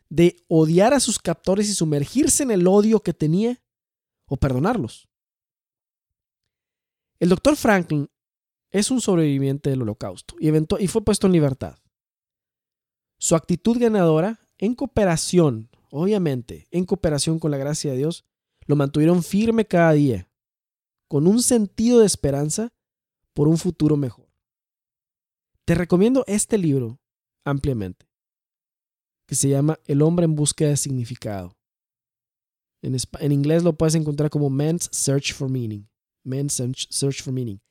de 0.10 0.46
odiar 0.48 0.94
a 0.94 1.00
sus 1.00 1.18
captores 1.18 1.68
y 1.70 1.74
sumergirse 1.74 2.44
en 2.44 2.52
el 2.52 2.68
odio 2.68 3.00
que 3.00 3.14
tenía 3.14 3.64
o 4.28 4.38
perdonarlos. 4.38 5.10
El 7.20 7.30
doctor 7.30 7.56
Franklin 7.56 8.08
es 8.74 8.90
un 8.90 9.00
sobreviviente 9.00 9.70
del 9.70 9.84
holocausto 9.84 10.36
y, 10.40 10.88
fue 10.88 11.06
puesto 11.06 11.28
en 11.28 11.34
libertad. 11.34 11.78
Su 13.20 13.36
actitud 13.36 13.78
ganadora, 13.80 14.50
en 14.58 14.74
cooperación, 14.74 15.70
obviamente, 15.92 16.68
en 16.72 16.84
cooperación 16.86 17.40
con 17.40 17.52
la 17.52 17.58
gracia 17.58 17.92
de 17.92 17.98
Dios, 17.98 18.26
lo 18.66 18.76
mantuvieron 18.76 19.24
firme 19.24 19.66
cada 19.66 19.94
día, 19.94 20.28
con 21.08 21.28
un 21.28 21.42
sentido 21.44 22.00
de 22.00 22.08
esperanza 22.08 22.74
por 23.34 23.48
un 23.48 23.58
futuro 23.58 23.96
mejor. 23.96 24.28
Te 25.66 25.76
recomiendo 25.76 26.24
este 26.28 26.58
libro 26.58 27.00
ampliamente, 27.46 28.08
que 29.28 29.36
se 29.36 29.50
llama 29.50 29.80
El 29.86 30.02
hombre 30.02 30.26
en 30.26 30.36
búsqueda 30.36 30.70
de 30.70 30.78
significado. 30.78 31.56
En, 32.82 32.98
en 33.20 33.32
inglés 33.32 33.64
lo 33.64 33.78
puedes 33.78 33.96
encontrar 33.96 34.30
como 34.30 34.50
Man's 34.50 34.90
Search 34.92 35.34
for 35.34 35.50
Meaning. 35.50 35.88
Man's 36.26 36.62
Search 36.90 37.22
for 37.22 37.32
Meaning. 37.32 37.62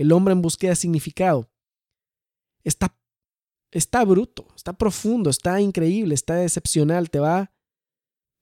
El 0.00 0.12
hombre 0.12 0.32
en 0.32 0.40
búsqueda 0.40 0.70
de 0.70 0.76
significado. 0.76 1.50
Está, 2.64 2.98
está 3.70 4.02
bruto, 4.02 4.48
está 4.56 4.72
profundo, 4.72 5.28
está 5.28 5.60
increíble, 5.60 6.14
está 6.14 6.42
excepcional. 6.42 7.10
Te 7.10 7.20
va, 7.20 7.52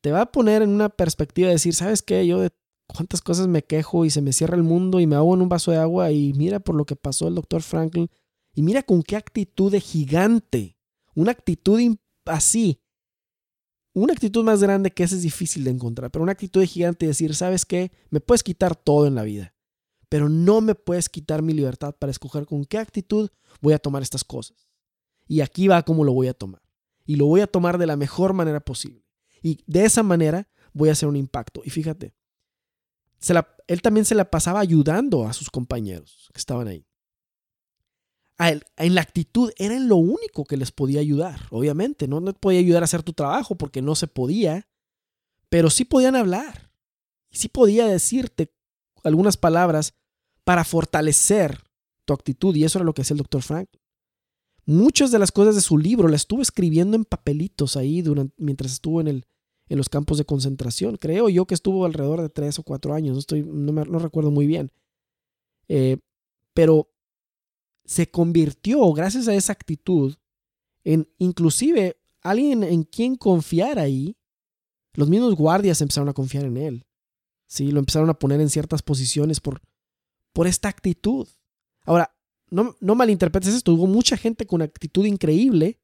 te 0.01 0.13
va 0.13 0.21
a 0.21 0.31
poner 0.31 0.63
en 0.63 0.71
una 0.71 0.89
perspectiva 0.89 1.49
de 1.49 1.55
decir, 1.55 1.75
¿sabes 1.75 2.01
qué? 2.01 2.25
Yo 2.25 2.39
de 2.39 2.53
cuántas 2.87 3.23
cosas 3.23 3.49
me 3.49 3.65
quejo 3.65 4.05
y 4.05 4.11
se 4.11 4.23
me 4.23 4.33
cierra 4.33 4.55
el 4.55 4.63
mundo 4.63 5.01
y 5.01 5.09
me 5.09 5.17
hago 5.17 5.35
en 5.35 5.43
un 5.43 5.49
vaso 5.49 5.73
de 5.73 5.79
agua 5.79 6.13
y 6.13 6.33
mira 6.35 6.61
por 6.61 6.77
lo 6.77 6.85
que 6.85 6.95
pasó 6.95 7.27
el 7.27 7.35
doctor 7.35 7.63
Franklin 7.63 8.09
y 8.55 8.63
mira 8.63 8.85
con 8.85 9.03
qué 9.03 9.17
actitud 9.17 9.73
de 9.73 9.81
gigante, 9.81 10.79
una 11.17 11.33
actitud 11.33 11.97
así, 12.25 12.85
una 13.95 14.13
actitud 14.13 14.45
más 14.45 14.63
grande 14.63 14.93
que 14.93 15.03
esa 15.03 15.17
es 15.17 15.23
difícil 15.23 15.65
de 15.65 15.71
encontrar, 15.71 16.13
pero 16.13 16.23
una 16.23 16.31
actitud 16.31 16.61
de 16.61 16.69
gigante 16.69 17.05
y 17.05 17.09
decir, 17.09 17.35
¿sabes 17.35 17.67
qué? 17.67 17.91
Me 18.11 18.21
puedes 18.21 18.45
quitar 18.45 18.77
todo 18.77 19.09
en 19.09 19.17
la 19.17 19.25
vida, 19.25 19.57
pero 20.09 20.29
no 20.29 20.61
me 20.61 20.75
puedes 20.75 21.09
quitar 21.09 21.43
mi 21.43 21.53
libertad 21.53 21.95
para 21.99 22.11
escoger 22.11 22.47
con 22.47 22.65
qué 22.65 22.79
actitud 22.79 23.31
voy 23.61 23.75
a 23.75 23.79
tomar 23.79 24.03
estas 24.03 24.25
cosas. 24.25 24.69
Y 25.27 25.41
aquí 25.41 25.69
va 25.69 25.83
cómo 25.83 26.05
lo 26.05 26.13
voy 26.13 26.29
a 26.29 26.35
tomar. 26.35 26.63
Y 27.05 27.17
lo 27.17 27.27
voy 27.27 27.41
a 27.41 27.47
tomar 27.47 27.79
de 27.79 27.87
la 27.87 27.97
mejor 27.97 28.33
manera 28.33 28.61
posible. 28.61 29.05
Y 29.43 29.61
de 29.67 29.85
esa 29.85 30.03
manera 30.03 30.49
voy 30.73 30.89
a 30.89 30.93
hacer 30.93 31.09
un 31.09 31.17
impacto. 31.17 31.63
Y 31.65 31.71
fíjate, 31.71 32.15
él 33.67 33.83
también 33.83 34.05
se 34.05 34.15
la 34.15 34.31
pasaba 34.31 34.61
ayudando 34.61 35.27
a 35.27 35.33
sus 35.33 35.51
compañeros 35.51 36.31
que 36.33 36.39
estaban 36.39 36.69
ahí 36.69 36.89
en 38.39 38.95
la 38.95 39.01
actitud 39.01 39.51
era 39.57 39.79
lo 39.79 39.97
único 39.97 40.45
que 40.45 40.57
les 40.57 40.71
podía 40.71 41.01
ayudar, 41.01 41.41
obviamente, 41.51 42.07
¿no? 42.07 42.21
No 42.21 42.33
podía 42.33 42.61
ayudar 42.61 42.83
a 42.83 42.85
hacer 42.85 43.03
tu 43.03 43.13
trabajo 43.13 43.57
porque 43.57 43.83
no 43.83 43.95
se 43.97 44.07
podía, 44.07 44.69
pero 45.49 45.71
sí 45.71 45.85
podían 45.85 46.15
hablar. 46.15 46.71
Sí 47.31 47.49
podía 47.49 47.87
decirte 47.87 48.55
algunas 49.05 49.37
palabras 49.37 49.95
para 50.45 50.65
fortalecer 50.65 51.63
tu 52.05 52.15
actitud, 52.15 52.57
y 52.57 52.65
eso 52.65 52.79
era 52.79 52.87
lo 52.87 52.95
que 52.95 53.03
hacía 53.03 53.15
el 53.15 53.19
doctor 53.19 53.43
Frank. 53.43 53.69
Muchas 54.65 55.11
de 55.11 55.19
las 55.19 55.33
cosas 55.33 55.55
de 55.55 55.61
su 55.61 55.79
libro 55.79 56.09
las 56.09 56.23
estuvo 56.23 56.43
escribiendo 56.43 56.97
en 56.97 57.05
papelitos 57.05 57.77
ahí 57.77 58.03
durante, 58.03 58.35
mientras 58.39 58.73
estuvo 58.73 59.01
en, 59.01 59.09
el, 59.09 59.27
en 59.69 59.79
los 59.79 59.89
campos 59.89 60.19
de 60.19 60.25
concentración. 60.25 60.97
Creo 60.97 61.29
yo 61.29 61.47
que 61.47 61.55
estuvo 61.55 61.85
alrededor 61.85 62.21
de 62.23 62.29
tres 62.29 62.59
o 62.59 62.63
cuatro 62.63 62.95
años, 62.95 63.15
no, 63.15 63.21
estoy, 63.21 63.43
no, 63.43 63.73
me, 63.73 63.85
no 63.85 63.99
recuerdo 63.99 64.31
muy 64.31 64.47
bien. 64.47 64.71
Eh, 65.69 65.99
pero 66.55 66.91
se 67.85 68.11
convirtió, 68.11 68.93
gracias 68.93 69.29
a 69.29 69.35
esa 69.35 69.53
actitud, 69.53 70.17
en 70.85 71.09
inclusive 71.19 71.99
alguien 72.23 72.63
en 72.63 72.85
quien 72.85 73.17
confiar 73.17 73.79
ahí. 73.79 74.17
Los 74.95 75.09
mismos 75.09 75.35
guardias 75.35 75.81
empezaron 75.81 76.09
a 76.09 76.15
confiar 76.15 76.45
en 76.45 76.57
él. 76.57 76.87
Sí, 77.49 77.73
lo 77.73 77.81
empezaron 77.81 78.11
a 78.11 78.19
poner 78.19 78.41
en 78.41 78.51
ciertas 78.51 78.83
posiciones 78.83 79.41
por, 79.41 79.61
por 80.33 80.47
esta 80.47 80.69
actitud. 80.69 81.27
Ahora, 81.85 82.15
no, 82.51 82.77
no 82.79 82.95
malinterpretes 82.95 83.55
esto, 83.55 83.73
hubo 83.73 83.87
mucha 83.87 84.17
gente 84.17 84.47
con 84.47 84.63
actitud 84.63 85.07
increíble. 85.07 85.81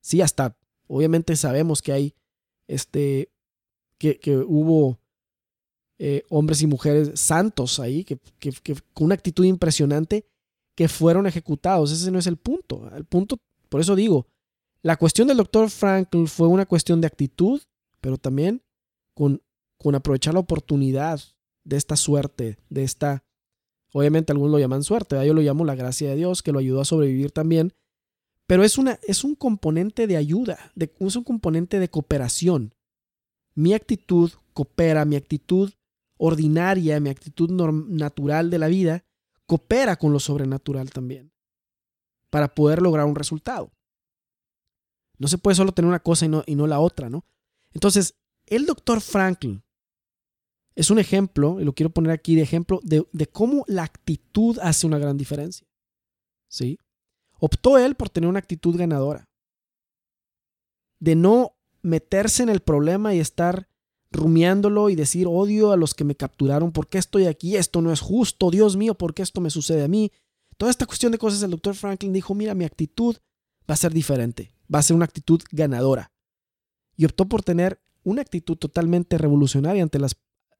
Sí, 0.00 0.22
hasta 0.22 0.56
obviamente 0.88 1.36
sabemos 1.36 1.82
que 1.82 1.92
hay 1.92 2.14
este 2.66 3.30
que, 3.98 4.18
que 4.18 4.36
hubo 4.36 4.98
eh, 5.98 6.24
hombres 6.30 6.62
y 6.62 6.66
mujeres 6.66 7.20
santos 7.20 7.78
ahí, 7.78 8.02
que, 8.02 8.18
que, 8.40 8.52
con 8.92 9.04
una 9.04 9.14
actitud 9.14 9.44
impresionante, 9.44 10.26
que 10.74 10.88
fueron 10.88 11.26
ejecutados. 11.26 11.92
Ese 11.92 12.10
no 12.10 12.18
es 12.18 12.26
el 12.26 12.38
punto. 12.38 12.90
El 12.96 13.04
punto, 13.04 13.38
por 13.68 13.80
eso 13.80 13.94
digo, 13.94 14.26
la 14.80 14.96
cuestión 14.96 15.28
del 15.28 15.36
doctor 15.36 15.70
Frankl 15.70 16.26
fue 16.26 16.48
una 16.48 16.66
cuestión 16.66 17.00
de 17.00 17.06
actitud, 17.06 17.62
pero 18.00 18.18
también 18.18 18.62
con, 19.14 19.40
con 19.82 19.94
aprovechar 19.94 20.34
la 20.34 20.40
oportunidad 20.40 21.20
de 21.64 21.76
esta 21.76 21.96
suerte, 21.96 22.58
de 22.70 22.84
esta, 22.84 23.24
obviamente 23.92 24.32
algunos 24.32 24.52
lo 24.52 24.58
llaman 24.58 24.82
suerte, 24.82 25.24
yo 25.26 25.34
lo 25.34 25.42
llamo 25.42 25.64
la 25.64 25.74
gracia 25.74 26.10
de 26.10 26.16
Dios, 26.16 26.42
que 26.42 26.52
lo 26.52 26.58
ayudó 26.58 26.80
a 26.80 26.84
sobrevivir 26.84 27.30
también, 27.30 27.74
pero 28.46 28.64
es, 28.64 28.78
una, 28.78 28.98
es 29.06 29.24
un 29.24 29.34
componente 29.34 30.06
de 30.06 30.16
ayuda, 30.16 30.72
es 30.76 31.16
un 31.16 31.24
componente 31.24 31.78
de 31.78 31.88
cooperación. 31.88 32.74
Mi 33.54 33.74
actitud 33.74 34.30
coopera, 34.52 35.04
mi 35.04 35.16
actitud 35.16 35.72
ordinaria, 36.16 37.00
mi 37.00 37.10
actitud 37.10 37.50
natural 37.50 38.50
de 38.50 38.58
la 38.58 38.68
vida 38.68 39.04
coopera 39.46 39.96
con 39.96 40.12
lo 40.12 40.20
sobrenatural 40.20 40.90
también 40.90 41.32
para 42.30 42.54
poder 42.54 42.80
lograr 42.80 43.06
un 43.06 43.14
resultado. 43.14 43.72
No 45.18 45.28
se 45.28 45.38
puede 45.38 45.54
solo 45.54 45.72
tener 45.72 45.88
una 45.88 46.02
cosa 46.02 46.24
y 46.24 46.28
no, 46.28 46.42
y 46.46 46.54
no 46.54 46.66
la 46.66 46.80
otra, 46.80 47.10
¿no? 47.10 47.24
Entonces, 47.72 48.14
el 48.46 48.66
doctor 48.66 49.00
Franklin 49.00 49.62
es 50.74 50.90
un 50.90 50.98
ejemplo, 50.98 51.60
y 51.60 51.64
lo 51.64 51.74
quiero 51.74 51.90
poner 51.90 52.12
aquí 52.12 52.34
de 52.34 52.42
ejemplo, 52.42 52.80
de, 52.82 53.26
cómo 53.26 53.64
la 53.68 53.82
actitud 53.82 54.58
hace 54.60 54.86
una 54.86 54.98
gran 54.98 55.16
diferencia. 55.16 55.66
¿Sí? 56.48 56.78
Optó 57.38 57.78
él 57.78 57.94
por 57.94 58.08
tener 58.08 58.28
una 58.28 58.38
actitud 58.38 58.76
ganadora. 58.76 59.28
De 60.98 61.14
no 61.14 61.56
meterse 61.82 62.42
en 62.42 62.48
el 62.48 62.60
problema 62.60 63.14
y 63.14 63.20
estar 63.20 63.68
rumiándolo 64.10 64.90
y 64.90 64.94
decir 64.94 65.26
odio 65.26 65.72
a 65.72 65.76
los 65.76 65.94
que 65.94 66.04
me 66.04 66.14
capturaron, 66.14 66.72
¿por 66.72 66.88
qué 66.88 66.98
estoy 66.98 67.26
aquí? 67.26 67.56
Esto 67.56 67.82
no 67.82 67.92
es 67.92 68.00
justo, 68.00 68.50
Dios 68.50 68.76
mío, 68.76 68.94
¿por 68.94 69.14
qué 69.14 69.22
esto 69.22 69.40
me 69.40 69.50
sucede 69.50 69.82
a 69.82 69.88
mí? 69.88 70.12
Toda 70.56 70.70
esta 70.70 70.86
cuestión 70.86 71.12
de 71.12 71.18
cosas, 71.18 71.42
el 71.42 71.50
doctor 71.50 71.74
Franklin 71.74 72.12
dijo, 72.12 72.34
mira, 72.34 72.54
mi 72.54 72.64
actitud 72.64 73.16
va 73.68 73.74
a 73.74 73.76
ser 73.76 73.92
diferente, 73.92 74.54
va 74.72 74.78
a 74.78 74.82
ser 74.82 74.94
una 74.94 75.06
actitud 75.06 75.40
ganadora. 75.50 76.12
Y 76.96 77.04
optó 77.06 77.26
por 77.26 77.42
tener 77.42 77.80
una 78.04 78.22
actitud 78.22 78.56
totalmente 78.56 79.18
revolucionaria 79.18 79.82
ante 79.82 79.98
las, 79.98 80.14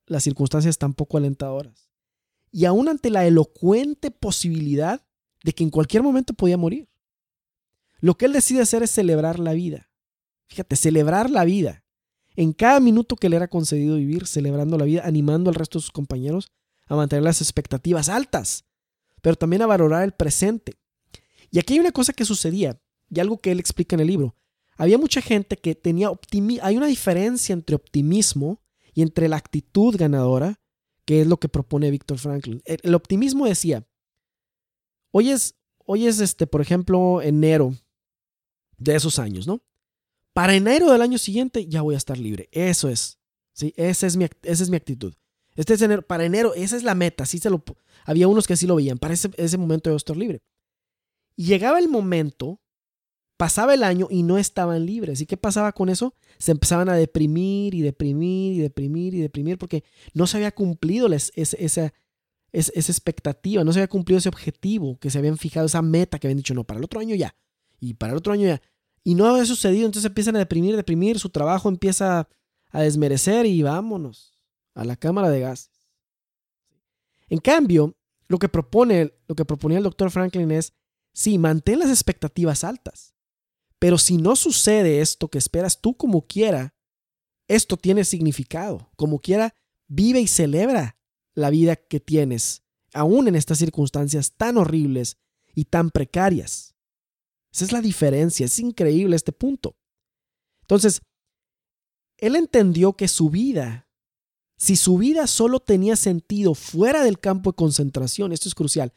las 0.07 0.25
circunstancias 0.25 0.79
tan 0.79 0.95
poco 0.95 1.17
alentadoras. 1.17 1.91
Y 2.51 2.65
aún 2.65 2.89
ante 2.89 3.11
la 3.11 3.27
elocuente 3.27 4.11
posibilidad 4.11 5.05
de 5.43 5.53
que 5.53 5.65
en 5.65 5.71
cualquier 5.71 6.03
momento 6.03 6.35
podía 6.35 6.57
morir. 6.57 6.89
Lo 8.01 8.17
que 8.17 8.27
él 8.27 8.33
decide 8.33 8.63
hacer 8.63 8.83
es 8.83 8.91
celebrar 8.91 9.39
la 9.39 9.53
vida. 9.53 9.91
Fíjate, 10.47 10.77
celebrar 10.77 11.31
la 11.31 11.45
vida 11.45 11.85
en 12.37 12.53
cada 12.53 12.81
minuto 12.81 13.17
que 13.17 13.29
le 13.29 13.37
era 13.37 13.49
concedido 13.49 13.97
vivir, 13.97 14.27
celebrando 14.27 14.79
la 14.79 14.85
vida, 14.85 15.03
animando 15.05 15.51
al 15.51 15.55
resto 15.55 15.79
de 15.79 15.83
sus 15.83 15.93
compañeros 15.93 16.51
a 16.87 16.97
mantener 16.97 17.23
las 17.23 17.41
expectativas 17.41 18.09
altas, 18.09 18.65
pero 19.21 19.37
también 19.37 19.63
a 19.63 19.67
valorar 19.67 20.03
el 20.05 20.13
presente. 20.13 20.77
Y 21.51 21.59
aquí 21.59 21.75
hay 21.75 21.81
una 21.81 21.93
cosa 21.93 22.13
que 22.13 22.25
sucedía, 22.25 22.81
y 23.11 23.21
algo 23.21 23.39
que 23.39 23.53
él 23.53 23.61
explica 23.61 23.95
en 23.97 24.01
el 24.01 24.07
libro. 24.07 24.35
Había 24.77 24.99
mucha 24.99 25.21
gente 25.21 25.57
que 25.57 25.75
tenía 25.75 26.11
optimismo. 26.11 26.65
Hay 26.65 26.77
una 26.77 26.87
diferencia 26.87 27.53
entre 27.53 27.77
optimismo 27.77 28.62
y 28.95 29.03
entre 29.03 29.29
la 29.29 29.37
actitud 29.37 29.97
ganadora, 29.97 30.61
que 31.05 31.21
es 31.23 31.27
lo 31.27 31.39
que 31.39 31.49
propone 31.49 31.91
Víctor 31.91 32.19
Franklin. 32.19 32.63
El, 32.65 32.95
optimismo 32.95 33.47
decía, 33.47 33.87
hoy 35.11 35.31
es, 35.31 35.57
hoy 35.85 36.07
es 36.07 36.21
este, 36.21 36.47
por 36.47 36.61
ejemplo, 36.61 37.23
enero 37.23 37.75
de 38.79 38.95
esos 38.95 39.19
años, 39.19 39.47
¿no? 39.47 39.63
Para 40.33 40.55
enero 40.55 40.91
del 40.91 41.03
año 41.03 41.19
siguiente 41.19 41.67
ya 41.67 41.83
voy 41.83 41.95
a 41.95 41.99
estar 41.99 42.19
libre. 42.19 42.49
Eso 42.53 42.89
es. 42.89 43.19
¿sí? 43.53 43.75
Esa, 43.77 44.07
es 44.07 44.17
mi, 44.17 44.27
esa 44.43 44.63
es 44.63 44.71
mi 44.71 44.77
actitud. 44.77 45.15
Este 45.55 45.75
es 45.75 45.83
enero, 45.83 46.01
para 46.03 46.25
enero, 46.25 46.55
esa 46.55 46.77
es 46.77 46.83
la 46.83 46.95
meta. 46.95 47.27
Sí 47.27 47.39
se 47.39 47.51
lo, 47.51 47.63
había 48.07 48.29
unos 48.29 48.47
que 48.47 48.55
así 48.55 48.67
lo 48.67 48.77
veían. 48.77 48.99
Para 48.99 49.13
ese, 49.13 49.31
ese 49.37 49.59
momento 49.59 49.91
yo 49.91 49.97
estar 49.97 50.17
libre. 50.17 50.43
Llegaba 51.37 51.79
el 51.79 51.89
momento, 51.89 52.62
pasaba 53.37 53.75
el 53.75 53.83
año 53.83 54.09
y 54.11 54.23
no 54.23 54.39
estaban 54.39 54.87
libres. 54.87 55.21
¿Y 55.21 55.27
qué 55.27 55.37
pasaba 55.37 55.73
con 55.73 55.89
eso? 55.89 56.15
Se 56.39 56.53
empezaban 56.53 56.89
a 56.89 56.95
deprimir 56.95 57.75
y 57.75 57.83
deprimir 57.83 58.55
y 58.55 58.61
deprimir 58.61 59.15
y 59.15 59.21
deprimir 59.21 59.59
porque 59.59 59.85
no 60.15 60.27
se 60.27 60.37
había 60.37 60.53
cumplido 60.53 61.09
esa, 61.13 61.57
esa, 61.57 61.93
expectativa, 62.53 63.65
no 63.65 63.73
se 63.73 63.81
había 63.81 63.89
cumplido 63.89 64.19
ese 64.19 64.29
objetivo 64.29 64.99
que 64.99 65.11
se 65.11 65.19
habían 65.19 65.39
fijado, 65.39 65.67
esa 65.67 65.83
meta 65.83 66.19
que 66.19 66.27
habían 66.27 66.39
dicho, 66.39 66.55
no, 66.55 66.65
para 66.65 66.79
el 66.79 66.85
otro 66.85 67.01
año 67.01 67.15
ya. 67.15 67.35
Y 67.81 67.95
para 67.95 68.13
el 68.13 68.19
otro 68.19 68.33
año 68.33 68.47
ya. 68.47 68.63
Y 69.05 69.15
no 69.15 69.27
había 69.27 69.45
sucedido, 69.45 69.87
entonces 69.87 70.09
empiezan 70.09 70.37
a 70.37 70.39
deprimir, 70.39 70.77
deprimir, 70.77 71.19
su 71.19 71.31
trabajo 71.31 71.69
empieza 71.69 72.29
a 72.71 72.81
desmerecer 72.83 73.47
y 73.47 73.63
vámonos 73.63 74.39
a 74.75 74.85
la 74.85 74.97
cámara 74.97 75.29
de 75.31 75.41
gases. 75.41 75.91
En 77.29 77.39
cambio, 77.39 77.97
lo 78.29 78.39
que 78.39 78.49
propone, 78.49 79.13
lo 79.27 79.35
que 79.35 79.45
proponía 79.45 79.79
el 79.79 79.85
doctor 79.85 80.11
Franklin 80.11 80.51
es, 80.51 80.75
sí, 81.13 81.39
mantén 81.39 81.79
las 81.79 81.91
expectativas 81.91 82.65
altas, 82.65 83.12
Pero 83.83 83.99
si 83.99 84.17
no 84.17 84.37
sucede 84.37 85.01
esto 85.01 85.27
que 85.27 85.39
esperas 85.39 85.81
tú 85.81 85.97
como 85.97 86.25
quiera, 86.25 86.73
esto 87.49 87.77
tiene 87.77 88.05
significado. 88.05 88.93
Como 88.95 89.19
quiera, 89.19 89.57
vive 89.89 90.21
y 90.21 90.29
celebra 90.29 91.01
la 91.35 91.51
vida 91.51 91.75
que 91.75 91.99
tienes, 91.99 92.63
aún 92.95 93.27
en 93.27 93.35
estas 93.35 93.59
circunstancias 93.59 94.35
tan 94.37 94.57
horribles 94.57 95.17
y 95.57 95.65
tan 95.65 95.91
precarias. 95.91 96.77
Esa 97.53 97.65
es 97.65 97.73
la 97.73 97.81
diferencia, 97.81 98.47
es 98.47 98.57
increíble 98.61 99.17
este 99.17 99.33
punto. 99.33 99.75
Entonces, 100.61 101.03
él 102.19 102.37
entendió 102.37 102.93
que 102.93 103.09
su 103.09 103.31
vida, 103.31 103.89
si 104.59 104.77
su 104.77 104.97
vida 104.97 105.27
solo 105.27 105.59
tenía 105.59 105.97
sentido 105.97 106.55
fuera 106.55 107.03
del 107.03 107.19
campo 107.19 107.51
de 107.51 107.57
concentración, 107.57 108.33
esto 108.33 108.49
es 108.49 108.55
crucial, 108.55 108.95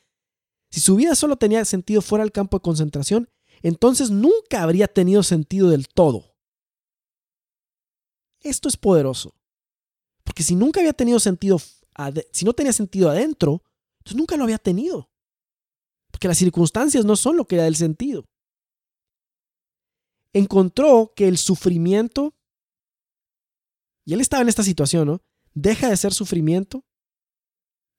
si 0.69 0.79
su 0.79 0.95
vida 0.95 1.15
solo 1.15 1.37
tenía 1.37 1.65
sentido 1.65 2.03
fuera 2.03 2.23
del 2.23 2.31
campo 2.31 2.59
de 2.59 2.61
concentración, 2.61 3.31
entonces 3.61 4.09
nunca 4.09 4.63
habría 4.63 4.87
tenido 4.87 5.23
sentido 5.23 5.69
del 5.69 5.87
todo. 5.87 6.35
Esto 8.41 8.69
es 8.69 8.77
poderoso. 8.77 9.33
Porque 10.23 10.43
si 10.43 10.55
nunca 10.55 10.79
había 10.79 10.93
tenido 10.93 11.19
sentido, 11.19 11.59
si 12.31 12.45
no 12.45 12.53
tenía 12.53 12.73
sentido 12.73 13.09
adentro, 13.09 13.63
entonces 13.99 14.17
nunca 14.17 14.37
lo 14.37 14.43
había 14.43 14.57
tenido. 14.57 15.09
Porque 16.11 16.27
las 16.27 16.37
circunstancias 16.37 17.05
no 17.05 17.15
son 17.15 17.37
lo 17.37 17.45
que 17.45 17.57
da 17.57 17.67
el 17.67 17.75
sentido. 17.75 18.25
Encontró 20.33 21.13
que 21.15 21.27
el 21.27 21.37
sufrimiento, 21.37 22.35
y 24.05 24.13
él 24.13 24.21
estaba 24.21 24.41
en 24.41 24.49
esta 24.49 24.63
situación, 24.63 25.07
¿no? 25.07 25.21
Deja 25.53 25.89
de 25.89 25.97
ser 25.97 26.13
sufrimiento 26.13 26.83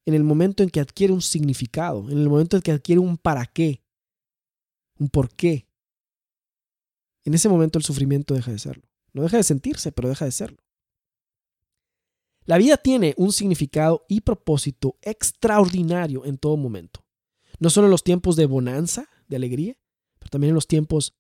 en 0.05 0.15
el 0.15 0.23
momento 0.23 0.63
en 0.63 0.71
que 0.71 0.81
adquiere 0.81 1.13
un 1.13 1.23
significado, 1.23 2.09
en 2.11 2.19
el 2.19 2.29
momento 2.29 2.57
en 2.57 2.63
que 2.63 2.73
adquiere 2.73 3.01
un 3.01 3.17
para 3.17 3.47
qué, 3.47 3.83
un 4.99 5.09
por 5.09 5.35
qué. 5.35 5.69
En 7.25 7.35
ese 7.35 7.49
momento 7.49 7.79
el 7.79 7.85
sufrimiento 7.85 8.35
deja 8.35 8.53
de 8.53 8.59
serlo. 8.59 8.89
No 9.13 9.23
deja 9.23 9.37
de 9.37 9.43
sentirse, 9.43 9.93
pero 9.93 10.09
deja 10.09 10.25
de 10.25 10.33
serlo. 10.33 10.59
La 12.45 12.59
vida 12.59 12.77
tiene 12.77 13.15
un 13.17 13.33
significado 13.33 14.05
y 14.09 14.21
propósito 14.21 14.97
extraordinario 15.03 16.25
en 16.25 16.39
todo 16.39 16.57
momento. 16.57 17.05
No 17.59 17.71
solo 17.71 17.89
en 17.89 17.91
los 17.91 18.05
tiempos 18.05 18.37
de 18.37 18.47
bonanza, 18.47 19.09
de 19.27 19.37
alegría, 19.37 19.77
pero 20.19 20.31
también 20.31 20.51
en 20.51 20.55
los 20.55 20.69
tiempos 20.69 21.17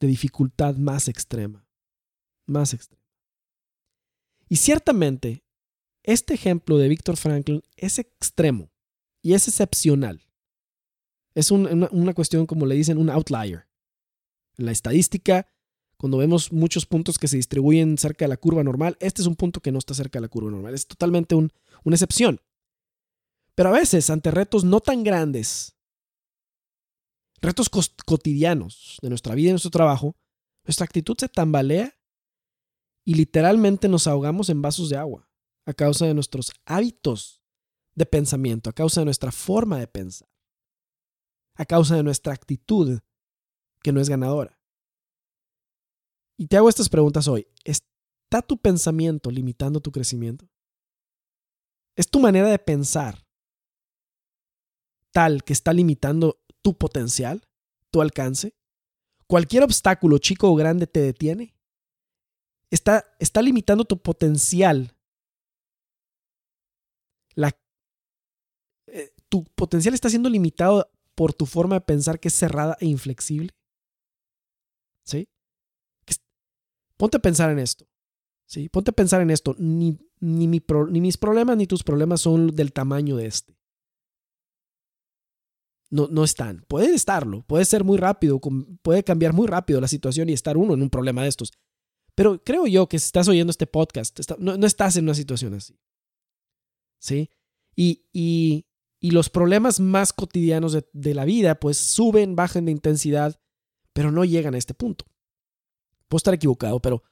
de 0.00 0.08
dificultad 0.08 0.76
más 0.76 1.08
extrema. 1.08 1.68
Más 2.46 2.74
extrema. 2.74 3.04
Y 4.48 4.56
ciertamente, 4.56 5.44
este 6.02 6.34
ejemplo 6.34 6.78
de 6.78 6.88
Víctor 6.88 7.16
Franklin 7.16 7.62
es 7.76 7.98
extremo 7.98 8.72
y 9.22 9.34
es 9.34 9.48
excepcional. 9.48 10.22
Es 11.36 11.50
una, 11.50 11.88
una, 11.92 12.14
cuestión, 12.14 12.46
como 12.46 12.66
le 12.66 12.74
dicen, 12.74 12.98
un 12.98 13.10
outlier. 13.10 13.68
En 14.58 14.66
la 14.66 14.72
estadística 14.72 15.46
cuando 15.96 16.18
vemos 16.18 16.52
muchos 16.52 16.84
puntos 16.84 17.18
que 17.18 17.28
se 17.28 17.36
distribuyen 17.36 17.96
cerca 17.96 18.26
de 18.26 18.28
la 18.28 18.36
curva 18.36 18.62
normal, 18.62 18.96
este 19.00 19.22
es 19.22 19.28
un 19.28 19.36
punto 19.36 19.60
que 19.60 19.72
no 19.72 19.78
está 19.78 19.94
cerca 19.94 20.18
de 20.18 20.22
la 20.22 20.28
curva 20.28 20.50
normal. 20.50 20.74
Es 20.74 20.86
totalmente 20.86 21.34
una 21.34 21.50
excepción. 21.84 22.40
Pero 23.54 23.70
a 23.70 23.72
veces, 23.72 24.10
ante 24.10 24.30
retos 24.30 24.64
no 24.64 24.80
tan 24.80 25.02
grandes, 25.02 25.74
retos 27.40 27.70
cotidianos 28.04 28.98
de 29.00 29.08
nuestra 29.08 29.34
vida 29.34 29.48
y 29.48 29.52
nuestro 29.52 29.70
trabajo, 29.70 30.16
nuestra 30.64 30.84
actitud 30.84 31.16
se 31.18 31.28
tambalea 31.28 31.94
y 33.04 33.14
literalmente 33.14 33.88
nos 33.88 34.06
ahogamos 34.06 34.50
en 34.50 34.60
vasos 34.60 34.90
de 34.90 34.96
agua 34.96 35.30
a 35.64 35.72
causa 35.72 36.06
de 36.06 36.14
nuestros 36.14 36.52
hábitos 36.66 37.42
de 37.94 38.04
pensamiento, 38.04 38.68
a 38.68 38.74
causa 38.74 39.00
de 39.00 39.06
nuestra 39.06 39.32
forma 39.32 39.78
de 39.78 39.86
pensar, 39.86 40.28
a 41.56 41.64
causa 41.64 41.96
de 41.96 42.02
nuestra 42.02 42.32
actitud 42.32 43.00
que 43.82 43.92
no 43.92 44.00
es 44.00 44.08
ganadora. 44.08 44.58
Y 46.38 46.46
te 46.46 46.56
hago 46.56 46.68
estas 46.68 46.88
preguntas 46.88 47.28
hoy. 47.28 47.46
¿Está 47.64 48.42
tu 48.42 48.58
pensamiento 48.58 49.30
limitando 49.30 49.80
tu 49.80 49.90
crecimiento? 49.90 50.48
¿Es 51.96 52.08
tu 52.08 52.20
manera 52.20 52.48
de 52.48 52.58
pensar 52.58 53.26
tal 55.12 55.42
que 55.44 55.54
está 55.54 55.72
limitando 55.72 56.42
tu 56.62 56.76
potencial, 56.76 57.48
tu 57.90 58.02
alcance? 58.02 58.54
¿Cualquier 59.26 59.62
obstáculo, 59.62 60.18
chico 60.18 60.50
o 60.50 60.56
grande, 60.56 60.86
te 60.86 61.00
detiene? 61.00 61.56
¿Está, 62.70 63.04
está 63.18 63.40
limitando 63.40 63.84
tu 63.84 64.02
potencial? 64.02 64.94
La, 67.34 67.50
eh, 68.88 69.14
¿Tu 69.28 69.44
potencial 69.44 69.94
está 69.94 70.10
siendo 70.10 70.28
limitado 70.28 70.90
por 71.16 71.34
tu 71.34 71.46
forma 71.46 71.76
de 71.76 71.80
pensar 71.80 72.20
que 72.20 72.28
es 72.28 72.34
cerrada 72.34 72.76
e 72.80 72.86
inflexible? 72.86 73.50
¿Sí? 75.04 75.28
Ponte 76.96 77.16
a 77.16 77.20
pensar 77.20 77.50
en 77.50 77.58
esto. 77.58 77.86
¿sí? 78.46 78.68
Ponte 78.68 78.90
a 78.90 78.94
pensar 78.94 79.20
en 79.20 79.30
esto. 79.30 79.54
Ni, 79.58 79.98
ni, 80.20 80.46
mis 80.46 81.16
problemas 81.16 81.56
ni 81.56 81.66
tus 81.66 81.82
problemas 81.82 82.20
son 82.20 82.54
del 82.54 82.72
tamaño 82.72 83.16
de 83.16 83.26
este. 83.26 83.56
No, 85.90 86.08
no 86.08 86.24
están. 86.24 86.64
Puede 86.68 86.94
estarlo. 86.94 87.42
Puede 87.42 87.64
ser 87.64 87.84
muy 87.84 87.98
rápido. 87.98 88.40
Puede 88.82 89.04
cambiar 89.04 89.32
muy 89.32 89.46
rápido 89.46 89.80
la 89.80 89.88
situación 89.88 90.28
y 90.28 90.32
estar 90.32 90.56
uno 90.56 90.74
en 90.74 90.82
un 90.82 90.90
problema 90.90 91.22
de 91.22 91.28
estos. 91.28 91.52
Pero 92.14 92.42
creo 92.42 92.66
yo 92.66 92.88
que 92.88 92.98
si 92.98 93.06
estás 93.06 93.28
oyendo 93.28 93.50
este 93.50 93.66
podcast, 93.66 94.18
no, 94.38 94.66
estás 94.66 94.96
en 94.96 95.04
una 95.04 95.14
situación 95.14 95.54
así. 95.54 95.78
¿Sí? 96.98 97.30
Y, 97.76 98.06
y, 98.12 98.65
y 99.06 99.12
los 99.12 99.30
problemas 99.30 99.78
más 99.78 100.12
cotidianos 100.12 100.72
de, 100.72 100.84
de 100.92 101.14
la 101.14 101.24
vida, 101.24 101.60
pues 101.60 101.78
suben, 101.78 102.34
bajan 102.34 102.64
de 102.64 102.72
intensidad, 102.72 103.40
pero 103.92 104.10
no 104.10 104.24
llegan 104.24 104.56
a 104.56 104.58
este 104.58 104.74
punto. 104.74 105.04
Puedo 106.08 106.16
estar 106.16 106.34
equivocado, 106.34 106.80
pero 106.80 107.04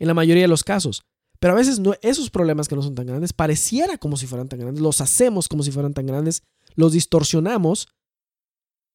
en 0.00 0.08
la 0.08 0.14
mayoría 0.14 0.42
de 0.42 0.48
los 0.48 0.64
casos. 0.64 1.02
Pero 1.38 1.52
a 1.52 1.56
veces 1.56 1.78
no, 1.78 1.94
esos 2.02 2.30
problemas 2.30 2.66
que 2.66 2.74
no 2.74 2.82
son 2.82 2.96
tan 2.96 3.06
grandes, 3.06 3.32
pareciera 3.32 3.96
como 3.96 4.16
si 4.16 4.26
fueran 4.26 4.48
tan 4.48 4.58
grandes, 4.58 4.82
los 4.82 5.00
hacemos 5.00 5.46
como 5.46 5.62
si 5.62 5.70
fueran 5.70 5.94
tan 5.94 6.06
grandes, 6.06 6.42
los 6.74 6.90
distorsionamos 6.90 7.86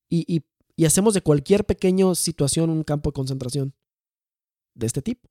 y, 0.10 0.44
y 0.76 0.86
hacemos 0.86 1.14
de 1.14 1.22
cualquier 1.22 1.64
pequeña 1.64 2.14
situación 2.16 2.70
un 2.70 2.84
campo 2.84 3.12
de 3.12 3.14
concentración 3.14 3.76
de 4.76 4.88
este 4.88 5.02
tipo, 5.02 5.30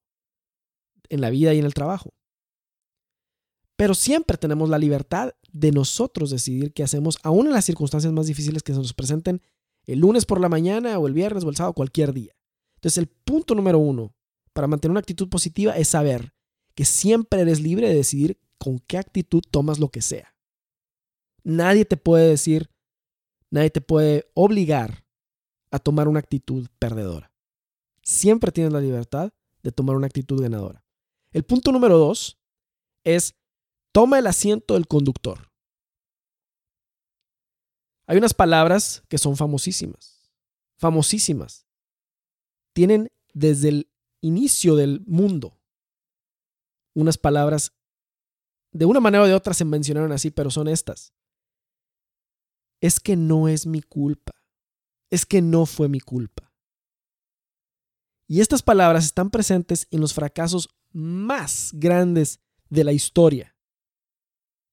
en 1.11 1.21
la 1.21 1.29
vida 1.29 1.53
y 1.53 1.59
en 1.59 1.67
el 1.67 1.75
trabajo. 1.75 2.15
Pero 3.81 3.95
siempre 3.95 4.37
tenemos 4.37 4.69
la 4.69 4.77
libertad 4.77 5.33
de 5.53 5.73
nosotros 5.73 6.29
decidir 6.29 6.75
qué 6.75 6.83
hacemos, 6.83 7.17
aún 7.23 7.47
en 7.47 7.55
las 7.55 7.65
circunstancias 7.65 8.13
más 8.13 8.27
difíciles 8.27 8.63
que 8.63 8.75
se 8.75 8.79
nos 8.79 8.93
presenten 8.93 9.41
el 9.87 10.01
lunes 10.01 10.27
por 10.27 10.39
la 10.39 10.51
mañana 10.51 10.99
o 10.99 11.07
el 11.07 11.15
viernes 11.15 11.45
o 11.45 11.49
el 11.49 11.57
sábado, 11.57 11.73
cualquier 11.73 12.13
día. 12.13 12.37
Entonces 12.75 12.99
el 12.99 13.07
punto 13.07 13.55
número 13.55 13.79
uno 13.79 14.15
para 14.53 14.67
mantener 14.67 14.91
una 14.91 15.01
actitud 15.01 15.31
positiva 15.31 15.79
es 15.79 15.89
saber 15.89 16.35
que 16.75 16.85
siempre 16.85 17.41
eres 17.41 17.59
libre 17.59 17.89
de 17.89 17.95
decidir 17.95 18.39
con 18.59 18.81
qué 18.81 18.99
actitud 18.99 19.41
tomas 19.51 19.79
lo 19.79 19.89
que 19.89 20.03
sea. 20.03 20.37
Nadie 21.43 21.87
te 21.87 21.97
puede 21.97 22.29
decir, 22.29 22.69
nadie 23.51 23.71
te 23.71 23.81
puede 23.81 24.31
obligar 24.35 25.07
a 25.71 25.79
tomar 25.79 26.07
una 26.07 26.19
actitud 26.19 26.69
perdedora. 26.79 27.33
Siempre 28.03 28.53
tienes 28.53 28.75
la 28.75 28.83
libertad 28.83 29.33
de 29.63 29.73
tomar 29.73 29.97
una 29.97 30.07
actitud 30.07 30.39
ganadora. 30.39 30.85
El 31.33 31.45
punto 31.45 31.73
número 31.73 31.97
dos 31.97 32.37
es 33.05 33.40
toma 33.93 34.19
el 34.19 34.27
asiento 34.27 34.75
del 34.75 34.87
conductor. 34.87 35.51
Hay 38.07 38.19
unas 38.19 38.35
palabras 38.35 39.03
que 39.09 39.19
son 39.19 39.37
famosísimas, 39.37 40.31
famosísimas 40.77 41.67
tienen 42.73 43.11
desde 43.33 43.69
el 43.69 43.91
inicio 44.21 44.77
del 44.77 45.01
mundo 45.07 45.61
unas 46.95 47.19
palabras, 47.19 47.73
de 48.73 48.85
una 48.85 49.01
manera 49.01 49.25
o 49.25 49.27
de 49.27 49.35
otra 49.35 49.55
se 49.55 49.65
mencionaron 49.65 50.13
así, 50.13 50.31
pero 50.31 50.51
son 50.51 50.69
estas. 50.69 51.13
Es 52.81 53.01
que 53.01 53.17
no 53.17 53.49
es 53.49 53.67
mi 53.67 53.83
culpa. 53.83 54.33
Es 55.11 55.27
que 55.27 55.43
no 55.43 55.67
fue 55.67 55.89
mi 55.89 56.01
culpa. 56.01 56.53
Y 58.27 58.41
estas 58.41 58.63
palabras 58.63 59.05
están 59.05 59.31
presentes 59.31 59.89
en 59.91 60.01
los 60.01 60.15
fracasos 60.15 60.69
más 60.93 61.73
grandes 61.75 62.41
de 62.69 62.85
la 62.85 62.93
historia. 62.93 63.57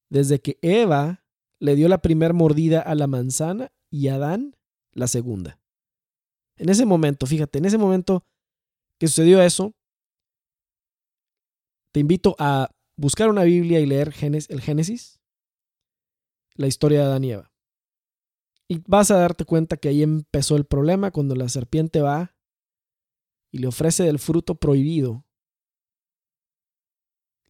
Desde 0.10 0.40
que 0.40 0.58
Eva 0.62 1.26
le 1.60 1.76
dio 1.76 1.88
la 1.88 2.02
primera 2.02 2.34
mordida 2.34 2.82
a 2.82 2.96
la 2.96 3.08
manzana 3.08 3.72
y 3.90 4.08
Adán 4.08 4.56
la 4.92 5.08
segunda. 5.08 5.60
En 6.58 6.70
ese 6.70 6.86
momento, 6.86 7.26
fíjate, 7.26 7.60
en 7.60 7.66
ese 7.66 7.78
momento 7.78 8.26
que 9.00 9.08
sucedió 9.08 9.42
eso, 9.42 9.76
te 11.92 12.00
invito 12.00 12.36
a 12.40 12.72
buscar 12.96 13.30
una 13.30 13.44
Biblia 13.44 13.80
y 13.80 13.86
leer 13.86 14.14
el 14.20 14.62
Génesis, 14.62 15.20
la 16.56 16.68
historia 16.68 17.00
de 17.00 17.06
Adán 17.06 17.24
y 17.24 17.32
Eva. 17.32 17.52
Y 18.68 18.82
vas 18.88 19.12
a 19.12 19.18
darte 19.18 19.46
cuenta 19.46 19.78
que 19.78 19.90
ahí 19.90 20.04
empezó 20.04 20.58
el 20.58 20.66
problema 20.66 21.12
cuando 21.12 21.36
la 21.36 21.48
serpiente 21.48 22.02
va 22.02 22.36
y 23.52 23.60
le 23.60 23.68
ofrece 23.68 24.04
del 24.04 24.20
fruto 24.20 24.56
prohibido. 24.56 25.26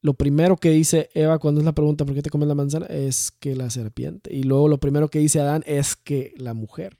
Lo 0.01 0.13
primero 0.13 0.57
que 0.57 0.69
dice 0.69 1.09
Eva 1.13 1.39
cuando 1.39 1.59
es 1.59 1.65
la 1.65 1.73
pregunta 1.73 2.05
¿por 2.05 2.13
qué 2.13 2.21
te 2.21 2.29
comes 2.29 2.47
la 2.47 2.55
manzana? 2.55 2.85
es 2.87 3.31
que 3.31 3.55
la 3.55 3.69
serpiente. 3.69 4.33
Y 4.33 4.43
luego 4.43 4.67
lo 4.67 4.79
primero 4.79 5.09
que 5.09 5.19
dice 5.19 5.39
Adán 5.39 5.63
es 5.65 5.95
que 5.95 6.33
la 6.37 6.53
mujer. 6.53 6.99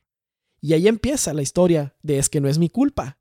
Y 0.62 0.74
ahí 0.74 0.88
empieza 0.88 1.34
la 1.34 1.42
historia 1.42 1.96
de 2.02 2.18
es 2.18 2.30
que 2.30 2.42
no 2.42 2.50
es 2.50 2.58
mi 2.58 2.70
culpa. 2.70 3.20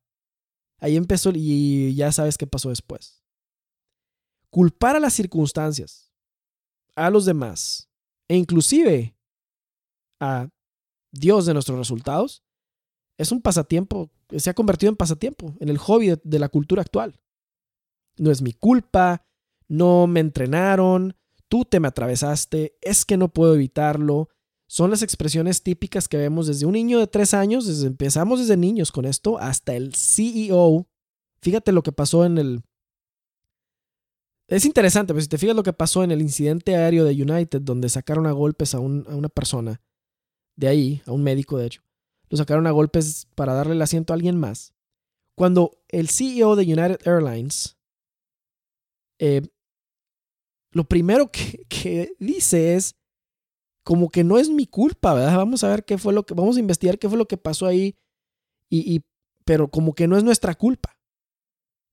Ahí 0.78 0.96
empezó 0.96 1.30
y 1.34 1.94
ya 1.94 2.12
sabes 2.12 2.38
qué 2.38 2.46
pasó 2.46 2.70
después. 2.70 3.22
Culpar 4.50 4.96
a 4.96 5.00
las 5.00 5.14
circunstancias, 5.14 6.12
a 6.94 7.10
los 7.10 7.24
demás 7.24 7.90
e 8.28 8.36
inclusive 8.36 9.16
a 10.20 10.48
Dios 11.12 11.46
de 11.46 11.54
nuestros 11.54 11.78
resultados 11.78 12.42
es 13.18 13.32
un 13.32 13.40
pasatiempo, 13.40 14.10
se 14.36 14.50
ha 14.50 14.54
convertido 14.54 14.90
en 14.90 14.96
pasatiempo, 14.96 15.54
en 15.60 15.68
el 15.68 15.78
hobby 15.78 16.08
de, 16.08 16.20
de 16.22 16.38
la 16.38 16.48
cultura 16.48 16.82
actual. 16.82 17.18
No 18.18 18.30
es 18.30 18.42
mi 18.42 18.52
culpa, 18.52 19.26
no 19.68 20.06
me 20.06 20.20
entrenaron, 20.20 21.16
tú 21.48 21.64
te 21.64 21.80
me 21.80 21.88
atravesaste, 21.88 22.76
es 22.80 23.04
que 23.04 23.16
no 23.16 23.28
puedo 23.28 23.54
evitarlo. 23.54 24.28
Son 24.68 24.90
las 24.90 25.02
expresiones 25.02 25.62
típicas 25.62 26.08
que 26.08 26.16
vemos 26.16 26.46
desde 26.46 26.66
un 26.66 26.72
niño 26.72 26.98
de 26.98 27.06
tres 27.06 27.34
años, 27.34 27.66
desde, 27.66 27.86
empezamos 27.86 28.40
desde 28.40 28.56
niños 28.56 28.90
con 28.90 29.04
esto, 29.04 29.38
hasta 29.38 29.74
el 29.76 29.94
CEO. 29.94 30.88
Fíjate 31.40 31.72
lo 31.72 31.82
que 31.82 31.92
pasó 31.92 32.24
en 32.24 32.38
el... 32.38 32.62
Es 34.48 34.64
interesante, 34.64 35.12
pero 35.12 35.22
si 35.22 35.28
te 35.28 35.38
fijas 35.38 35.56
lo 35.56 35.62
que 35.62 35.72
pasó 35.72 36.04
en 36.04 36.12
el 36.12 36.20
incidente 36.20 36.76
aéreo 36.76 37.04
de 37.04 37.20
United, 37.20 37.62
donde 37.62 37.88
sacaron 37.88 38.26
a 38.26 38.32
golpes 38.32 38.74
a, 38.74 38.78
a 38.78 38.80
una 38.80 39.28
persona, 39.28 39.80
de 40.56 40.68
ahí, 40.68 41.02
a 41.06 41.12
un 41.12 41.22
médico 41.22 41.58
de 41.58 41.66
hecho, 41.66 41.82
lo 42.28 42.36
sacaron 42.36 42.66
a 42.66 42.70
golpes 42.70 43.28
para 43.34 43.54
darle 43.54 43.74
el 43.74 43.82
asiento 43.82 44.12
a 44.12 44.14
alguien 44.14 44.38
más. 44.38 44.72
Cuando 45.34 45.78
el 45.88 46.08
CEO 46.08 46.56
de 46.56 46.64
United 46.64 47.06
Airlines 47.06 47.76
eh, 49.18 49.42
lo 50.76 50.84
primero 50.84 51.30
que, 51.32 52.14
dice 52.18 52.74
es 52.74 52.96
como 53.82 54.10
que 54.10 54.24
no 54.24 54.36
es 54.36 54.50
mi 54.50 54.66
culpa, 54.66 55.14
¿verdad? 55.14 55.36
Vamos 55.36 55.64
a 55.64 55.68
ver 55.68 55.84
qué 55.86 55.96
fue 55.96 56.12
lo 56.12 56.26
que, 56.26 56.34
vamos 56.34 56.56
a 56.56 56.60
investigar 56.60 56.98
qué 56.98 57.08
fue 57.08 57.16
lo 57.16 57.26
que 57.26 57.38
pasó 57.38 57.66
ahí, 57.66 57.96
y, 58.68 59.00
pero 59.44 59.70
como 59.70 59.94
que 59.94 60.06
no 60.06 60.18
es 60.18 60.24
nuestra 60.24 60.54
culpa. 60.54 60.98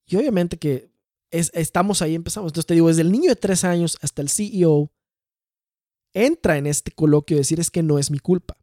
Y 0.05 0.17
obviamente 0.17 0.57
que 0.57 0.91
es, 1.31 1.49
estamos 1.53 2.01
ahí, 2.01 2.13
empezamos. 2.13 2.49
Entonces 2.49 2.65
te 2.65 2.73
digo, 2.73 2.89
desde 2.89 3.03
el 3.03 3.11
niño 3.11 3.29
de 3.29 3.37
tres 3.37 3.63
años 3.63 3.97
hasta 4.01 4.21
el 4.21 4.27
CEO, 4.27 4.91
entra 6.13 6.57
en 6.57 6.67
este 6.67 6.91
coloquio 6.91 7.37
decir 7.37 7.59
es 7.61 7.71
que 7.71 7.83
no 7.83 7.99
es 7.99 8.11
mi 8.11 8.19
culpa. 8.19 8.57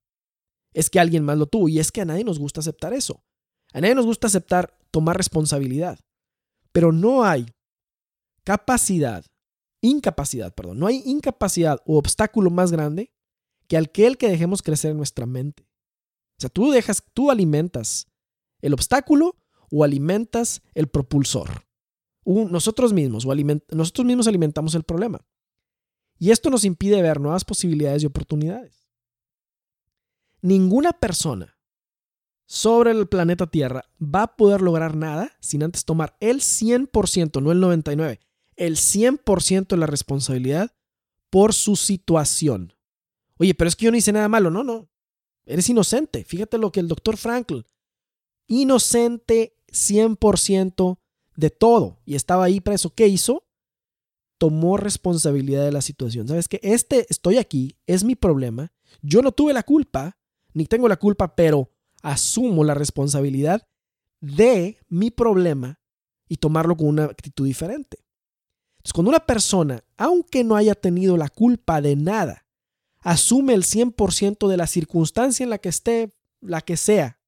Es 0.74 0.90
que 0.90 1.00
alguien 1.00 1.24
más 1.24 1.38
lo 1.38 1.46
tuvo. 1.46 1.68
Y 1.68 1.78
es 1.78 1.92
que 1.92 2.02
a 2.02 2.04
nadie 2.04 2.24
nos 2.24 2.38
gusta 2.38 2.60
aceptar 2.60 2.92
eso. 2.92 3.24
A 3.72 3.80
nadie 3.80 3.94
nos 3.94 4.06
gusta 4.06 4.26
aceptar 4.26 4.76
tomar 4.90 5.16
responsabilidad. 5.16 5.98
Pero 6.72 6.92
no 6.92 7.24
hay 7.24 7.46
capacidad 8.44 9.24
incapacidad, 9.80 10.54
perdón, 10.54 10.78
no 10.78 10.86
hay 10.86 11.02
incapacidad 11.04 11.80
o 11.86 11.98
obstáculo 11.98 12.50
más 12.50 12.72
grande 12.72 13.12
que 13.66 13.76
aquel 13.76 14.18
que 14.18 14.28
dejemos 14.28 14.62
crecer 14.62 14.90
en 14.90 14.96
nuestra 14.96 15.26
mente. 15.26 15.68
O 16.38 16.40
sea, 16.40 16.50
tú 16.50 16.70
dejas, 16.70 17.02
tú 17.12 17.30
alimentas 17.30 18.06
el 18.60 18.74
obstáculo 18.74 19.36
o 19.70 19.84
alimentas 19.84 20.62
el 20.74 20.88
propulsor. 20.88 21.66
nosotros 22.24 22.92
mismos, 22.92 23.24
o 23.24 23.34
nosotros 23.72 24.06
mismos 24.06 24.26
alimentamos 24.26 24.74
el 24.74 24.82
problema. 24.82 25.24
Y 26.18 26.30
esto 26.30 26.50
nos 26.50 26.64
impide 26.64 27.00
ver 27.00 27.20
nuevas 27.20 27.44
posibilidades 27.44 28.02
y 28.02 28.06
oportunidades. 28.06 28.88
Ninguna 30.42 30.92
persona 30.92 31.58
sobre 32.46 32.90
el 32.90 33.06
planeta 33.06 33.46
Tierra 33.46 33.84
va 34.02 34.24
a 34.24 34.36
poder 34.36 34.60
lograr 34.60 34.96
nada 34.96 35.36
sin 35.40 35.62
antes 35.62 35.84
tomar 35.84 36.16
el 36.20 36.40
100%, 36.40 37.40
no 37.40 37.52
el 37.52 37.62
99%, 37.62 38.18
el 38.60 38.76
100% 38.76 39.68
de 39.68 39.76
la 39.78 39.86
responsabilidad 39.86 40.70
por 41.30 41.54
su 41.54 41.76
situación. 41.76 42.74
Oye, 43.38 43.54
pero 43.54 43.68
es 43.68 43.74
que 43.74 43.86
yo 43.86 43.90
no 43.90 43.96
hice 43.96 44.12
nada 44.12 44.28
malo. 44.28 44.50
No, 44.50 44.62
no. 44.62 44.90
Eres 45.46 45.70
inocente. 45.70 46.24
Fíjate 46.24 46.58
lo 46.58 46.70
que 46.70 46.80
el 46.80 46.88
doctor 46.88 47.16
Franklin. 47.16 47.64
Inocente 48.46 49.56
100% 49.72 50.98
de 51.36 51.50
todo. 51.50 52.02
Y 52.04 52.16
estaba 52.16 52.44
ahí 52.44 52.60
preso. 52.60 52.94
¿Qué 52.94 53.08
hizo? 53.08 53.46
Tomó 54.36 54.76
responsabilidad 54.76 55.64
de 55.64 55.72
la 55.72 55.80
situación. 55.80 56.28
¿Sabes 56.28 56.46
qué? 56.46 56.60
Este, 56.62 57.06
estoy 57.08 57.38
aquí, 57.38 57.78
es 57.86 58.04
mi 58.04 58.14
problema. 58.14 58.72
Yo 59.00 59.22
no 59.22 59.32
tuve 59.32 59.54
la 59.54 59.62
culpa, 59.62 60.18
ni 60.52 60.66
tengo 60.66 60.86
la 60.86 60.98
culpa, 60.98 61.34
pero 61.34 61.70
asumo 62.02 62.62
la 62.62 62.74
responsabilidad 62.74 63.66
de 64.20 64.76
mi 64.88 65.10
problema 65.10 65.80
y 66.28 66.36
tomarlo 66.36 66.76
con 66.76 66.88
una 66.88 67.04
actitud 67.04 67.46
diferente. 67.46 68.04
Entonces, 68.80 68.92
cuando 68.94 69.10
una 69.10 69.26
persona, 69.26 69.84
aunque 69.98 70.42
no 70.42 70.56
haya 70.56 70.74
tenido 70.74 71.18
la 71.18 71.28
culpa 71.28 71.82
de 71.82 71.96
nada, 71.96 72.46
asume 73.00 73.52
el 73.52 73.64
100% 73.64 74.48
de 74.48 74.56
la 74.56 74.66
circunstancia 74.66 75.44
en 75.44 75.50
la 75.50 75.58
que 75.58 75.68
esté, 75.68 76.14
la 76.40 76.62
que 76.62 76.78
sea, 76.78 77.20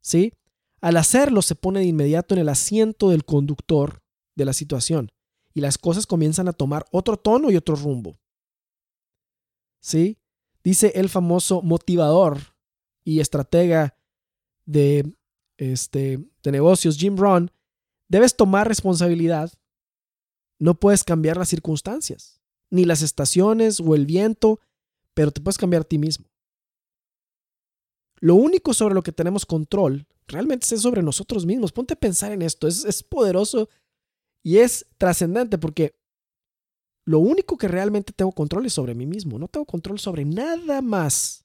¿sí? 0.00 0.32
Al 0.80 0.96
hacerlo 0.96 1.42
se 1.42 1.54
pone 1.54 1.80
de 1.80 1.86
inmediato 1.86 2.34
en 2.34 2.40
el 2.40 2.48
asiento 2.48 3.10
del 3.10 3.26
conductor 3.26 4.02
de 4.36 4.46
la 4.46 4.54
situación 4.54 5.12
y 5.52 5.60
las 5.60 5.76
cosas 5.76 6.06
comienzan 6.06 6.48
a 6.48 6.54
tomar 6.54 6.86
otro 6.90 7.18
tono 7.18 7.50
y 7.50 7.56
otro 7.56 7.76
rumbo. 7.76 8.18
¿Sí? 9.80 10.18
Dice 10.62 10.92
el 10.94 11.10
famoso 11.10 11.60
motivador 11.60 12.38
y 13.04 13.20
estratega 13.20 13.98
de, 14.64 15.14
este, 15.58 16.24
de 16.42 16.52
negocios, 16.52 16.96
Jim 16.96 17.16
Rohn, 17.16 17.50
debes 18.08 18.34
tomar 18.34 18.66
responsabilidad 18.66 19.52
no 20.64 20.72
puedes 20.72 21.04
cambiar 21.04 21.36
las 21.36 21.50
circunstancias, 21.50 22.40
ni 22.70 22.86
las 22.86 23.02
estaciones 23.02 23.80
o 23.80 23.94
el 23.94 24.06
viento, 24.06 24.60
pero 25.12 25.30
te 25.30 25.42
puedes 25.42 25.58
cambiar 25.58 25.82
a 25.82 25.84
ti 25.84 25.98
mismo. 25.98 26.24
Lo 28.20 28.34
único 28.34 28.72
sobre 28.72 28.94
lo 28.94 29.02
que 29.02 29.12
tenemos 29.12 29.44
control 29.44 30.06
realmente 30.26 30.74
es 30.74 30.80
sobre 30.80 31.02
nosotros 31.02 31.44
mismos. 31.44 31.70
Ponte 31.70 31.92
a 31.92 32.00
pensar 32.00 32.32
en 32.32 32.40
esto. 32.40 32.66
Es, 32.66 33.02
poderoso 33.02 33.68
y 34.42 34.56
es 34.56 34.86
trascendente 34.96 35.58
porque 35.58 36.00
lo 37.04 37.18
único 37.18 37.58
que 37.58 37.68
realmente 37.68 38.14
tengo 38.14 38.32
control 38.32 38.64
es 38.64 38.72
sobre 38.72 38.94
mí 38.94 39.04
mismo. 39.04 39.38
No 39.38 39.48
tengo 39.48 39.66
control 39.66 39.98
sobre 39.98 40.24
nada 40.24 40.80
más. 40.80 41.44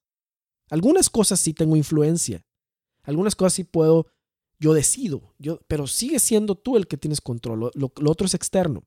Algunas 0.69 1.10
cosas 1.10 1.41
sí 1.41 1.53
tengo 1.53 1.75
influencia. 1.75 2.47
Algunas 3.03 3.36
cosas 3.36 3.55
sí 3.55 3.65
puedo, 3.65 4.08
yo 4.60 4.73
decido, 4.73 5.36
yo, 5.39 5.60
pero 5.67 5.88
sigue 5.88 6.19
siendo 6.19 6.55
tú 6.55 6.77
el 6.77 6.88
que 6.88 6.95
tienes 6.95 7.19
control. 7.19 7.69
lo 7.73 8.12
otro 8.12 8.25
es 8.25 8.34
externo. 8.34 8.86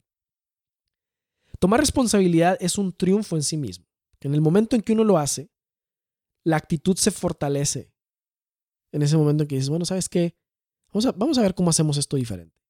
Tomar 1.63 1.79
responsabilidad 1.79 2.59
es 2.59 2.77
un 2.77 2.93
triunfo 2.93 3.37
en 3.37 3.45
sí 3.45 3.57
mismo. 3.57 3.87
En 4.19 4.35
el 4.35 4.41
momento 4.41 4.75
en 4.75 4.83
que 4.83 4.95
uno 4.95 5.05
lo 5.05 5.17
hace, 5.17 5.49
la 6.43 6.57
actitud 6.57 6.97
se 6.97 7.13
fortalece. 7.13 7.93
En 8.91 9.03
ese 9.03 9.17
momento 9.17 9.45
en 9.45 9.49
que 9.49 9.55
dices, 9.55 9.71
bueno, 9.71 9.85
¿sabes 9.85 10.09
qué? 10.09 10.35
Vamos 10.93 11.39
a, 11.39 11.41
ver 11.41 11.55
cómo 11.55 11.71
hacemos 11.71 11.99
esto 11.99 12.17
diferente. 12.17 12.61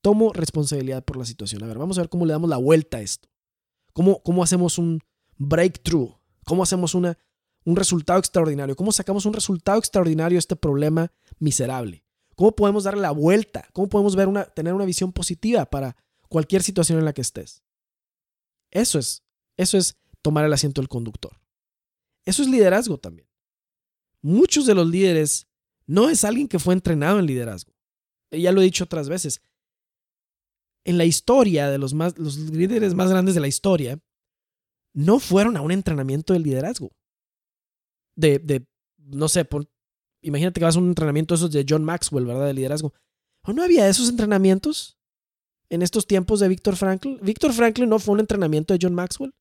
Tomo 0.00 0.32
responsabilidad 0.32 1.04
por 1.04 1.18
la 1.18 1.24
situación. 1.24 1.62
A 1.62 1.68
ver, 1.68 1.78
vamos 1.78 1.98
a 1.98 2.00
ver 2.00 2.08
cómo 2.08 2.26
le 2.26 2.32
damos 2.32 2.50
la 2.50 2.56
vuelta 2.56 2.96
a 2.96 3.00
esto. 3.00 3.28
¿Cómo, 3.92 4.20
cómo 4.24 4.42
hacemos 4.42 4.76
un 4.76 4.98
breakthrough? 5.38 6.10
¿Cómo 6.44 6.64
hacemos 6.64 6.96
una, 6.96 7.16
un 7.64 7.76
resultado 7.76 8.18
extraordinario? 8.18 8.74
¿Cómo 8.74 8.90
sacamos 8.90 9.24
un 9.24 9.34
resultado 9.34 9.78
extraordinario 9.78 10.36
a 10.36 10.40
este 10.40 10.56
problema 10.56 11.12
miserable? 11.38 12.04
¿Cómo 12.34 12.56
podemos 12.56 12.82
darle 12.82 13.02
la 13.02 13.12
vuelta? 13.12 13.68
¿Cómo 13.72 13.88
podemos 13.88 14.16
ver 14.16 14.26
una, 14.26 14.46
tener 14.46 14.74
una 14.74 14.84
visión 14.84 15.12
positiva 15.12 15.64
para 15.64 15.94
cualquier 16.28 16.64
situación 16.64 16.98
en 16.98 17.04
la 17.04 17.12
que 17.12 17.20
estés? 17.20 17.62
Eso 18.72 18.98
es, 18.98 19.22
eso 19.56 19.78
es 19.78 19.96
tomar 20.22 20.44
el 20.44 20.52
asiento 20.52 20.80
del 20.80 20.88
conductor. 20.88 21.38
Eso 22.24 22.42
es 22.42 22.48
liderazgo 22.48 22.98
también. 22.98 23.28
Muchos 24.22 24.66
de 24.66 24.74
los 24.74 24.88
líderes 24.88 25.46
no 25.86 26.08
es 26.08 26.24
alguien 26.24 26.48
que 26.48 26.58
fue 26.58 26.74
entrenado 26.74 27.18
en 27.18 27.26
liderazgo. 27.26 27.72
Ya 28.30 28.50
lo 28.50 28.60
he 28.60 28.64
dicho 28.64 28.84
otras 28.84 29.08
veces. 29.08 29.42
En 30.84 30.96
la 30.96 31.04
historia 31.04 31.68
de 31.68 31.78
los, 31.78 31.92
más, 31.92 32.18
los 32.18 32.36
líderes 32.38 32.94
más 32.94 33.10
grandes 33.10 33.34
de 33.34 33.40
la 33.40 33.48
historia, 33.48 34.00
no 34.94 35.18
fueron 35.18 35.56
a 35.56 35.60
un 35.60 35.70
entrenamiento 35.70 36.32
de 36.32 36.40
liderazgo. 36.40 36.92
De, 38.16 38.38
de 38.38 38.66
no 38.96 39.28
sé, 39.28 39.46
imagínate 40.22 40.60
que 40.60 40.64
vas 40.64 40.76
a 40.76 40.80
un 40.80 40.88
entrenamiento 40.88 41.34
esos 41.34 41.50
de 41.50 41.64
John 41.68 41.84
Maxwell, 41.84 42.26
¿verdad? 42.26 42.46
De 42.46 42.54
liderazgo. 42.54 42.94
¿O 43.44 43.52
no 43.52 43.62
había 43.62 43.88
esos 43.88 44.08
entrenamientos? 44.08 44.98
En 45.72 45.80
estos 45.80 46.06
tiempos 46.06 46.38
de 46.38 46.48
Víctor 46.48 46.76
Franklin? 46.76 47.18
¿Víctor 47.22 47.54
Franklin 47.54 47.88
no 47.88 47.98
fue 47.98 48.12
un 48.12 48.20
entrenamiento 48.20 48.74
de 48.74 48.78
John 48.80 48.94
Maxwell? 48.94 49.34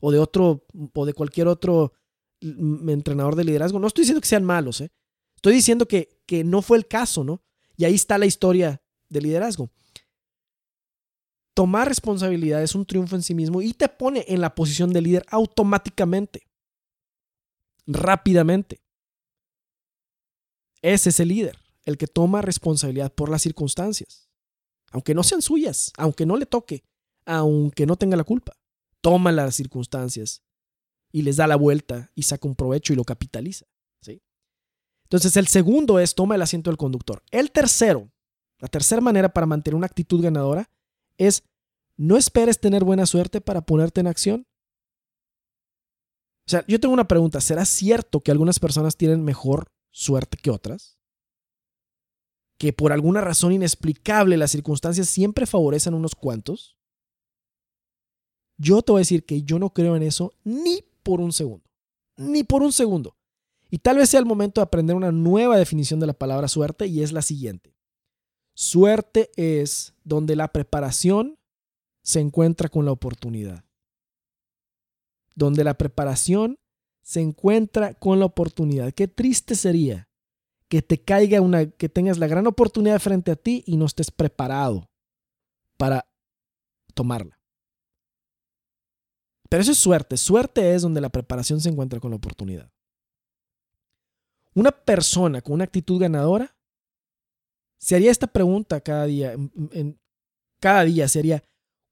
¿O 0.00 0.10
de 0.10 0.18
otro, 0.18 0.66
o 0.94 1.04
de 1.04 1.12
cualquier 1.12 1.46
otro 1.46 1.92
entrenador 2.40 3.36
de 3.36 3.44
liderazgo? 3.44 3.78
No 3.78 3.86
estoy 3.86 4.02
diciendo 4.02 4.22
que 4.22 4.28
sean 4.28 4.44
malos, 4.44 4.80
¿eh? 4.80 4.90
Estoy 5.36 5.52
diciendo 5.52 5.86
que, 5.86 6.22
que 6.24 6.42
no 6.42 6.62
fue 6.62 6.78
el 6.78 6.88
caso, 6.88 7.22
¿no? 7.22 7.42
Y 7.76 7.84
ahí 7.84 7.94
está 7.94 8.16
la 8.16 8.24
historia 8.24 8.82
de 9.10 9.20
liderazgo. 9.20 9.70
Tomar 11.54 11.86
responsabilidad 11.86 12.62
es 12.62 12.74
un 12.74 12.86
triunfo 12.86 13.14
en 13.14 13.22
sí 13.22 13.34
mismo 13.34 13.60
y 13.60 13.74
te 13.74 13.90
pone 13.90 14.24
en 14.28 14.40
la 14.40 14.54
posición 14.54 14.90
de 14.90 15.02
líder 15.02 15.26
automáticamente, 15.28 16.48
rápidamente. 17.86 18.80
Ese 20.80 21.10
es 21.10 21.20
el 21.20 21.28
líder, 21.28 21.58
el 21.84 21.98
que 21.98 22.06
toma 22.06 22.40
responsabilidad 22.40 23.12
por 23.12 23.28
las 23.28 23.42
circunstancias 23.42 24.31
aunque 24.92 25.14
no 25.14 25.22
sean 25.22 25.42
suyas, 25.42 25.92
aunque 25.96 26.26
no 26.26 26.36
le 26.36 26.46
toque, 26.46 26.84
aunque 27.24 27.86
no 27.86 27.96
tenga 27.96 28.16
la 28.16 28.24
culpa. 28.24 28.56
Toma 29.00 29.32
las 29.32 29.56
circunstancias 29.56 30.42
y 31.10 31.22
les 31.22 31.36
da 31.36 31.46
la 31.46 31.56
vuelta 31.56 32.10
y 32.14 32.22
saca 32.22 32.46
un 32.46 32.54
provecho 32.54 32.92
y 32.92 32.96
lo 32.96 33.04
capitaliza. 33.04 33.66
¿sí? 34.00 34.22
Entonces 35.04 35.36
el 35.36 35.48
segundo 35.48 35.98
es 35.98 36.14
toma 36.14 36.36
el 36.36 36.42
asiento 36.42 36.70
del 36.70 36.78
conductor. 36.78 37.22
El 37.30 37.50
tercero 37.50 38.10
La 38.58 38.68
tercera 38.68 39.00
manera 39.00 39.32
para 39.32 39.46
mantener 39.46 39.74
una 39.74 39.86
actitud 39.86 40.22
ganadora 40.22 40.70
es 41.16 41.42
no 41.96 42.16
esperes 42.16 42.60
tener 42.60 42.84
buena 42.84 43.06
suerte 43.06 43.40
para 43.40 43.62
ponerte 43.62 44.00
en 44.00 44.06
acción. 44.06 44.46
O 46.46 46.50
sea, 46.50 46.64
yo 46.66 46.78
tengo 46.78 46.94
una 46.94 47.08
pregunta. 47.08 47.40
¿Será 47.40 47.64
cierto 47.64 48.20
que 48.20 48.30
algunas 48.30 48.60
personas 48.60 48.96
tienen 48.96 49.24
mejor 49.24 49.72
suerte 49.90 50.36
que 50.36 50.50
otras? 50.50 50.98
¿Que 52.62 52.72
por 52.72 52.92
alguna 52.92 53.20
razón 53.20 53.50
inexplicable 53.50 54.36
las 54.36 54.52
circunstancias 54.52 55.08
siempre 55.08 55.46
favorecen 55.46 55.94
unos 55.94 56.14
cuantos? 56.14 56.78
Yo 58.56 58.82
te 58.82 58.92
voy 58.92 59.00
a 59.00 59.06
decir 59.06 59.26
que 59.26 59.42
yo 59.42 59.58
no 59.58 59.70
creo 59.70 59.96
en 59.96 60.04
eso 60.04 60.32
ni 60.44 60.84
por 61.02 61.20
un 61.20 61.32
segundo. 61.32 61.68
Ni 62.16 62.44
por 62.44 62.62
un 62.62 62.70
segundo. 62.70 63.16
Y 63.68 63.78
tal 63.78 63.96
vez 63.96 64.10
sea 64.10 64.20
el 64.20 64.26
momento 64.26 64.60
de 64.60 64.62
aprender 64.62 64.94
una 64.94 65.10
nueva 65.10 65.56
definición 65.56 65.98
de 65.98 66.06
la 66.06 66.12
palabra 66.12 66.46
suerte 66.46 66.86
y 66.86 67.02
es 67.02 67.10
la 67.10 67.22
siguiente. 67.22 67.74
Suerte 68.54 69.32
es 69.34 69.94
donde 70.04 70.36
la 70.36 70.52
preparación 70.52 71.40
se 72.04 72.20
encuentra 72.20 72.68
con 72.68 72.84
la 72.84 72.92
oportunidad. 72.92 73.64
Donde 75.34 75.64
la 75.64 75.74
preparación 75.76 76.60
se 77.02 77.22
encuentra 77.22 77.94
con 77.94 78.20
la 78.20 78.26
oportunidad. 78.26 78.92
Qué 78.92 79.08
triste 79.08 79.56
sería 79.56 80.11
que 80.72 80.80
te 80.80 81.04
caiga 81.04 81.38
una, 81.42 81.70
que 81.70 81.90
tengas 81.90 82.16
la 82.16 82.26
gran 82.26 82.46
oportunidad 82.46 82.98
frente 82.98 83.30
a 83.30 83.36
ti 83.36 83.62
y 83.66 83.76
no 83.76 83.84
estés 83.84 84.10
preparado 84.10 84.90
para 85.76 86.10
tomarla. 86.94 87.38
Pero 89.50 89.60
eso 89.60 89.72
es 89.72 89.76
suerte. 89.76 90.16
Suerte 90.16 90.74
es 90.74 90.80
donde 90.80 91.02
la 91.02 91.10
preparación 91.10 91.60
se 91.60 91.68
encuentra 91.68 92.00
con 92.00 92.12
la 92.12 92.16
oportunidad. 92.16 92.72
Una 94.54 94.70
persona 94.70 95.42
con 95.42 95.52
una 95.52 95.64
actitud 95.64 96.00
ganadora 96.00 96.56
se 97.76 97.94
haría 97.94 98.10
esta 98.10 98.28
pregunta 98.28 98.80
cada 98.80 99.04
día. 99.04 99.32
En, 99.32 100.00
cada 100.58 100.84
día 100.84 101.06
sería, 101.06 101.44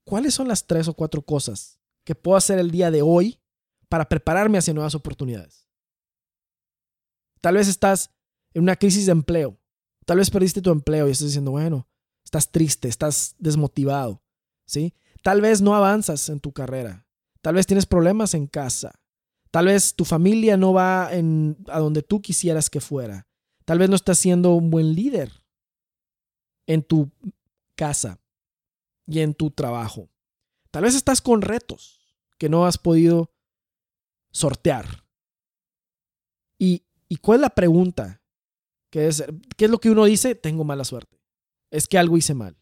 ¿cuáles 0.04 0.32
son 0.32 0.48
las 0.48 0.66
tres 0.66 0.88
o 0.88 0.94
cuatro 0.94 1.20
cosas 1.20 1.78
que 2.02 2.14
puedo 2.14 2.38
hacer 2.38 2.58
el 2.58 2.70
día 2.70 2.90
de 2.90 3.02
hoy 3.02 3.42
para 3.90 4.08
prepararme 4.08 4.56
hacia 4.56 4.72
nuevas 4.72 4.94
oportunidades? 4.94 5.68
Tal 7.42 7.56
vez 7.56 7.68
estás 7.68 8.10
en 8.54 8.62
una 8.62 8.76
crisis 8.76 9.06
de 9.06 9.12
empleo. 9.12 9.58
Tal 10.06 10.18
vez 10.18 10.30
perdiste 10.30 10.62
tu 10.62 10.70
empleo 10.70 11.08
y 11.08 11.12
estás 11.12 11.28
diciendo, 11.28 11.52
bueno, 11.52 11.88
estás 12.24 12.50
triste, 12.50 12.88
estás 12.88 13.36
desmotivado, 13.38 14.22
¿sí? 14.66 14.94
Tal 15.22 15.40
vez 15.40 15.60
no 15.60 15.74
avanzas 15.74 16.28
en 16.28 16.40
tu 16.40 16.52
carrera. 16.52 17.06
Tal 17.42 17.54
vez 17.54 17.66
tienes 17.66 17.86
problemas 17.86 18.34
en 18.34 18.46
casa. 18.46 19.00
Tal 19.50 19.66
vez 19.66 19.94
tu 19.94 20.04
familia 20.04 20.56
no 20.56 20.72
va 20.72 21.08
a 21.08 21.78
donde 21.78 22.02
tú 22.02 22.22
quisieras 22.22 22.70
que 22.70 22.80
fuera. 22.80 23.26
Tal 23.64 23.78
vez 23.78 23.88
no 23.88 23.96
estás 23.96 24.18
siendo 24.18 24.54
un 24.54 24.70
buen 24.70 24.94
líder 24.94 25.32
en 26.66 26.82
tu 26.82 27.10
casa 27.74 28.20
y 29.06 29.20
en 29.20 29.34
tu 29.34 29.50
trabajo. 29.50 30.08
Tal 30.70 30.84
vez 30.84 30.94
estás 30.94 31.20
con 31.20 31.42
retos 31.42 32.00
que 32.38 32.48
no 32.48 32.64
has 32.64 32.78
podido 32.78 33.32
sortear. 34.30 35.04
¿Y, 36.58 36.84
y 37.08 37.16
cuál 37.16 37.38
es 37.38 37.42
la 37.42 37.50
pregunta? 37.50 38.19
¿Qué 38.90 39.06
es, 39.06 39.24
¿Qué 39.56 39.66
es 39.66 39.70
lo 39.70 39.78
que 39.78 39.90
uno 39.90 40.04
dice? 40.04 40.34
Tengo 40.34 40.64
mala 40.64 40.84
suerte. 40.84 41.20
Es 41.70 41.86
que 41.86 41.98
algo 41.98 42.16
hice 42.16 42.34
mal. 42.34 42.56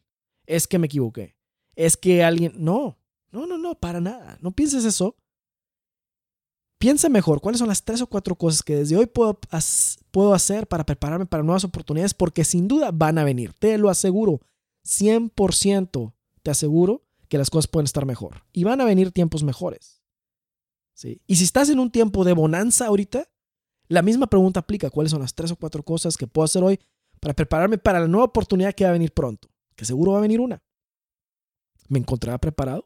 Es 0.46 0.68
que 0.68 0.78
me 0.78 0.86
equivoqué. 0.86 1.36
Es 1.74 1.96
que 1.96 2.22
alguien... 2.22 2.52
No, 2.56 2.98
no, 3.30 3.46
no, 3.46 3.58
no, 3.58 3.74
para 3.74 4.00
nada. 4.00 4.38
No 4.40 4.52
pienses 4.52 4.84
eso. 4.84 5.16
Piensa 6.78 7.08
mejor 7.08 7.40
cuáles 7.40 7.58
son 7.58 7.68
las 7.68 7.82
tres 7.82 8.00
o 8.02 8.06
cuatro 8.06 8.36
cosas 8.36 8.62
que 8.62 8.76
desde 8.76 8.96
hoy 8.96 9.06
puedo, 9.06 9.40
puedo 10.10 10.32
hacer 10.32 10.68
para 10.68 10.86
prepararme 10.86 11.26
para 11.26 11.42
nuevas 11.42 11.64
oportunidades, 11.64 12.14
porque 12.14 12.44
sin 12.44 12.68
duda 12.68 12.92
van 12.92 13.18
a 13.18 13.24
venir. 13.24 13.52
Te 13.54 13.76
lo 13.78 13.88
aseguro. 13.88 14.40
100% 14.84 16.14
te 16.42 16.50
aseguro 16.50 17.04
que 17.28 17.38
las 17.38 17.50
cosas 17.50 17.66
pueden 17.68 17.86
estar 17.86 18.06
mejor. 18.06 18.44
Y 18.52 18.64
van 18.64 18.80
a 18.80 18.84
venir 18.84 19.10
tiempos 19.10 19.42
mejores. 19.42 20.02
¿Sí? 20.94 21.20
Y 21.26 21.36
si 21.36 21.44
estás 21.44 21.68
en 21.68 21.78
un 21.78 21.90
tiempo 21.90 22.24
de 22.24 22.32
bonanza 22.32 22.86
ahorita, 22.86 23.28
la 23.88 24.02
misma 24.02 24.26
pregunta 24.26 24.60
aplica. 24.60 24.90
¿Cuáles 24.90 25.10
son 25.10 25.20
las 25.20 25.34
tres 25.34 25.50
o 25.50 25.56
cuatro 25.56 25.82
cosas 25.82 26.16
que 26.16 26.26
puedo 26.26 26.44
hacer 26.44 26.62
hoy 26.62 26.78
para 27.20 27.34
prepararme 27.34 27.78
para 27.78 28.00
la 28.00 28.08
nueva 28.08 28.26
oportunidad 28.26 28.74
que 28.74 28.84
va 28.84 28.90
a 28.90 28.94
venir 28.94 29.12
pronto? 29.12 29.48
Que 29.74 29.84
seguro 29.84 30.12
va 30.12 30.18
a 30.18 30.22
venir 30.22 30.40
una. 30.40 30.62
¿Me 31.88 31.98
encontrará 31.98 32.38
preparado? 32.38 32.84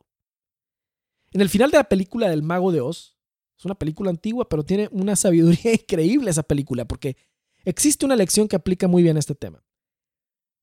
En 1.33 1.41
el 1.41 1.49
final 1.49 1.71
de 1.71 1.79
la 1.79 1.85
película 1.85 2.29
del 2.29 2.43
Mago 2.43 2.73
de 2.73 2.81
Oz, 2.81 3.17
es 3.59 3.65
una 3.65 3.75
película 3.75 4.11
antigua, 4.11 4.49
pero 4.49 4.65
tiene 4.65 4.89
una 4.93 5.17
sabiduría 5.17 5.73
increíble 5.73 6.31
esa 6.31 6.43
película, 6.43 6.87
porque 6.87 7.17
existe 7.65 8.05
una 8.05 8.17
lección 8.17 8.49
que 8.49 8.57
aplica 8.57 8.89
muy 8.89 9.03
bien 9.03 9.17
a 9.17 9.21
este 9.21 9.35
tema. 9.35 9.65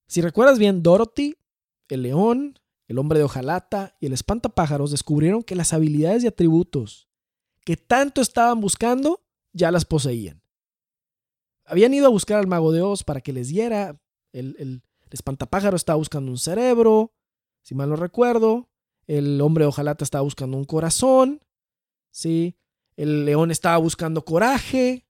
Si 0.07 0.21
recuerdas 0.21 0.59
bien, 0.59 0.83
Dorothy, 0.83 1.35
el 1.87 2.03
león, 2.03 2.59
el 2.87 2.97
hombre 2.97 3.19
de 3.19 3.25
hojalata 3.25 3.95
y 3.99 4.07
el 4.07 4.13
espantapájaros 4.13 4.91
descubrieron 4.91 5.43
que 5.43 5.55
las 5.55 5.73
habilidades 5.73 6.23
y 6.23 6.27
atributos 6.27 7.07
que 7.63 7.77
tanto 7.77 8.21
estaban 8.21 8.61
buscando 8.61 9.21
ya 9.53 9.71
las 9.71 9.85
poseían. 9.85 10.41
Habían 11.65 11.93
ido 11.93 12.07
a 12.07 12.09
buscar 12.09 12.39
al 12.39 12.47
mago 12.47 12.71
de 12.71 12.81
Oz 12.81 13.03
para 13.03 13.21
que 13.21 13.33
les 13.33 13.49
diera. 13.49 13.99
El, 14.31 14.55
el, 14.59 14.83
el 15.01 15.09
espantapájaro 15.11 15.75
estaba 15.75 15.97
buscando 15.97 16.31
un 16.31 16.37
cerebro, 16.37 17.13
si 17.61 17.75
mal 17.75 17.89
no 17.89 17.95
recuerdo. 17.95 18.69
El 19.07 19.41
hombre 19.41 19.63
de 19.63 19.69
hojalata 19.69 20.03
estaba 20.03 20.23
buscando 20.23 20.57
un 20.57 20.65
corazón. 20.65 21.41
¿sí? 22.11 22.55
el 22.99 23.23
león 23.23 23.49
estaba 23.49 23.77
buscando 23.77 24.25
coraje, 24.25 25.07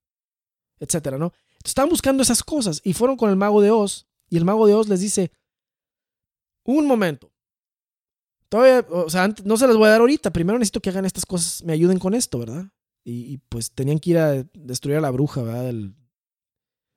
etcétera, 0.80 1.18
¿no? 1.18 1.34
estaban 1.64 1.90
buscando 1.90 2.22
esas 2.22 2.44
cosas 2.44 2.82
y 2.84 2.94
fueron 2.94 3.18
con 3.18 3.32
el 3.32 3.36
mago 3.36 3.62
de 3.62 3.72
Oz 3.72 4.08
y 4.30 4.38
el 4.38 4.46
mago 4.46 4.68
de 4.68 4.76
Oz 4.76 4.88
les 4.88 5.00
dice, 5.00 5.32
un 6.64 6.86
momento, 6.86 7.32
todavía, 8.48 8.86
o 8.92 9.10
sea, 9.10 9.34
no 9.44 9.58
se 9.58 9.66
las 9.66 9.76
voy 9.76 9.88
a 9.88 9.92
dar 9.92 10.02
ahorita, 10.02 10.32
primero 10.32 10.60
necesito 10.60 10.82
que 10.82 10.92
hagan 10.92 11.06
estas 11.06 11.26
cosas, 11.26 11.64
me 11.64 11.74
ayuden 11.74 11.98
con 11.98 12.14
esto, 12.14 12.38
¿verdad? 12.38 12.66
Y, 13.04 13.40
pues 13.50 13.72
tenían 13.72 13.98
que 13.98 14.12
ir 14.12 14.18
a 14.20 14.44
destruir 14.54 14.98
a 14.98 15.02
la 15.02 15.10
bruja, 15.10 15.42
¿verdad? 15.42 15.74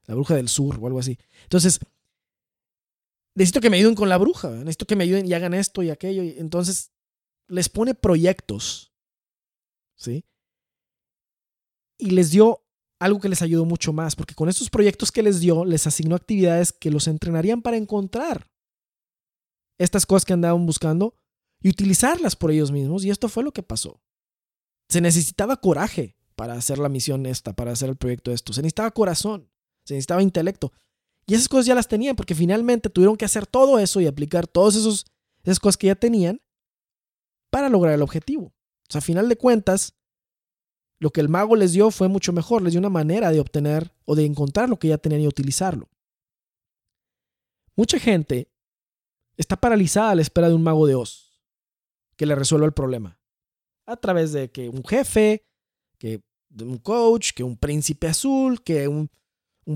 la 0.07 0.15
bruja 0.15 0.35
del 0.35 0.49
sur 0.49 0.79
o 0.79 0.87
algo 0.87 0.99
así. 0.99 1.19
Entonces, 1.45 1.81
necesito 3.35 3.61
que 3.61 3.71
me 3.71 3.79
ayuden 3.79 3.95
con 3.95 4.11
la 4.11 4.19
bruja, 4.19 4.51
necesito 4.51 4.87
que 4.87 4.97
me 4.97 5.05
ayuden 5.05 5.27
y 5.27 5.33
hagan 5.33 5.55
esto 5.55 5.83
y 5.83 5.89
aquello. 5.89 6.23
Y 6.23 6.39
entonces, 6.39 6.93
les 7.49 7.71
pone 7.71 7.95
proyectos, 7.95 8.93
¿sí? 9.97 10.27
y 12.03 12.11
les 12.11 12.31
dio 12.33 12.65
algo 12.99 13.21
que 13.21 13.29
les 13.29 13.43
ayudó 13.43 13.65
mucho 13.65 13.93
más, 13.93 14.17
porque 14.17 14.35
con 14.35 14.49
estos 14.49 14.71
proyectos 14.71 15.13
que 15.13 15.23
les 15.23 15.41
dio, 15.41 15.65
les 15.65 15.87
asignó 15.87 16.17
actividades 16.17 16.73
que 16.73 16.91
los 16.91 17.07
entrenarían 17.07 17.63
para 17.63 17.77
encontrar 17.77 18.51
estas 19.79 20.05
cosas 20.05 20.25
que 20.25 20.33
andaban 20.33 20.67
buscando 20.67 21.15
y 21.61 21.69
utilizarlas 21.69 22.35
por 22.35 22.51
ellos 22.51 22.73
mismos. 22.73 23.05
Y 23.05 23.11
esto 23.11 23.29
fue 23.29 23.45
lo 23.45 23.53
que 23.53 23.63
pasó. 23.63 24.02
Se 24.89 25.01
necesitaba 25.01 25.57
coraje 25.57 26.17
para 26.37 26.55
hacer 26.55 26.79
la 26.79 26.89
misión 26.89 27.27
esta, 27.27 27.53
para 27.53 27.73
hacer 27.73 27.89
el 27.89 27.97
proyecto 27.97 28.33
esto. 28.33 28.53
Se 28.53 28.63
necesitaba 28.63 28.91
corazón, 28.91 29.51
se 29.85 29.95
necesitaba 29.95 30.23
intelecto. 30.23 30.73
Y 31.27 31.35
esas 31.35 31.49
cosas 31.49 31.67
ya 31.67 31.75
las 31.75 31.89
tenían 31.89 32.17
porque 32.17 32.35
finalmente 32.35 32.91
tuvieron 32.91 33.17
que 33.17 33.25
hacer 33.25 33.47
todo 33.47 33.79
eso 33.79 34.01
y 34.01 34.07
aplicar 34.07 34.47
todas 34.47 34.75
esas 34.77 35.61
cosas 35.61 35.77
que 35.77 35.87
ya 35.87 35.95
tenían 35.95 36.41
para 37.51 37.69
lograr 37.69 37.95
el 37.95 38.03
objetivo. 38.03 38.47
O 38.47 38.91
sea, 38.91 38.99
a 38.99 39.03
final 39.03 39.29
de 39.29 39.37
cuentas, 39.37 39.95
lo 40.99 41.11
que 41.11 41.21
el 41.21 41.29
mago 41.29 41.57
les 41.57 41.73
dio 41.73 41.91
fue 41.91 42.09
mucho 42.09 42.33
mejor, 42.33 42.63
les 42.63 42.73
dio 42.73 42.81
una 42.81 42.89
manera 42.89 43.31
de 43.31 43.41
obtener 43.41 43.95
o 44.05 44.15
de 44.15 44.25
encontrar 44.25 44.69
lo 44.69 44.79
que 44.79 44.89
ya 44.89 44.99
tenían 44.99 45.23
y 45.23 45.29
utilizarlo. 45.29 45.89
Mucha 47.75 47.99
gente 47.99 48.53
está 49.37 49.57
paralizada 49.57 50.11
a 50.11 50.15
la 50.15 50.23
espera 50.23 50.49
de 50.49 50.55
un 50.55 50.63
mago 50.63 50.87
de 50.87 50.95
Oz 50.95 51.41
que 52.17 52.27
le 52.27 52.35
resuelva 52.35 52.67
el 52.67 52.73
problema. 52.73 53.19
A 53.87 53.97
través 53.97 54.33
de 54.33 54.51
que 54.51 54.69
un 54.69 54.85
jefe, 54.85 55.45
que 55.99 56.21
un 56.61 56.79
coach, 56.79 57.33
que 57.35 57.43
un 57.43 57.57
príncipe 57.57 58.09
azul, 58.09 58.63
que 58.63 58.89
un, 58.89 59.11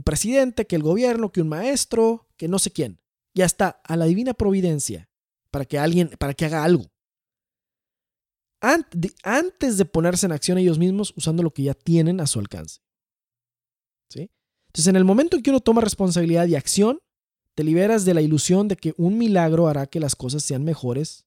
presidente, 0.04 0.66
que 0.66 0.76
el 0.76 0.82
gobierno, 0.82 1.32
que 1.32 1.40
un 1.40 1.48
maestro, 1.48 2.28
que 2.36 2.48
no 2.48 2.58
sé 2.58 2.70
quién. 2.70 3.00
Y 3.34 3.42
hasta 3.42 3.80
a 3.84 3.96
la 3.96 4.06
divina 4.06 4.34
providencia 4.34 5.08
para 5.50 5.64
que 5.64 5.78
alguien, 5.78 6.10
para 6.18 6.34
que 6.34 6.44
haga 6.44 6.64
algo 6.64 6.90
antes 8.60 9.78
de 9.78 9.84
ponerse 9.84 10.26
en 10.26 10.32
acción 10.32 10.58
ellos 10.58 10.78
mismos 10.78 11.12
usando 11.16 11.42
lo 11.42 11.52
que 11.52 11.64
ya 11.64 11.74
tienen 11.74 12.20
a 12.20 12.26
su 12.26 12.38
alcance. 12.38 12.80
¿Sí? 14.10 14.30
Entonces, 14.68 14.88
en 14.88 14.96
el 14.96 15.04
momento 15.04 15.36
en 15.36 15.42
que 15.42 15.50
uno 15.50 15.60
toma 15.60 15.80
responsabilidad 15.80 16.46
y 16.46 16.54
acción, 16.54 16.98
te 17.54 17.64
liberas 17.64 18.04
de 18.04 18.14
la 18.14 18.22
ilusión 18.22 18.68
de 18.68 18.76
que 18.76 18.94
un 18.96 19.18
milagro 19.18 19.68
hará 19.68 19.86
que 19.86 20.00
las 20.00 20.14
cosas 20.14 20.42
sean 20.42 20.64
mejores, 20.64 21.26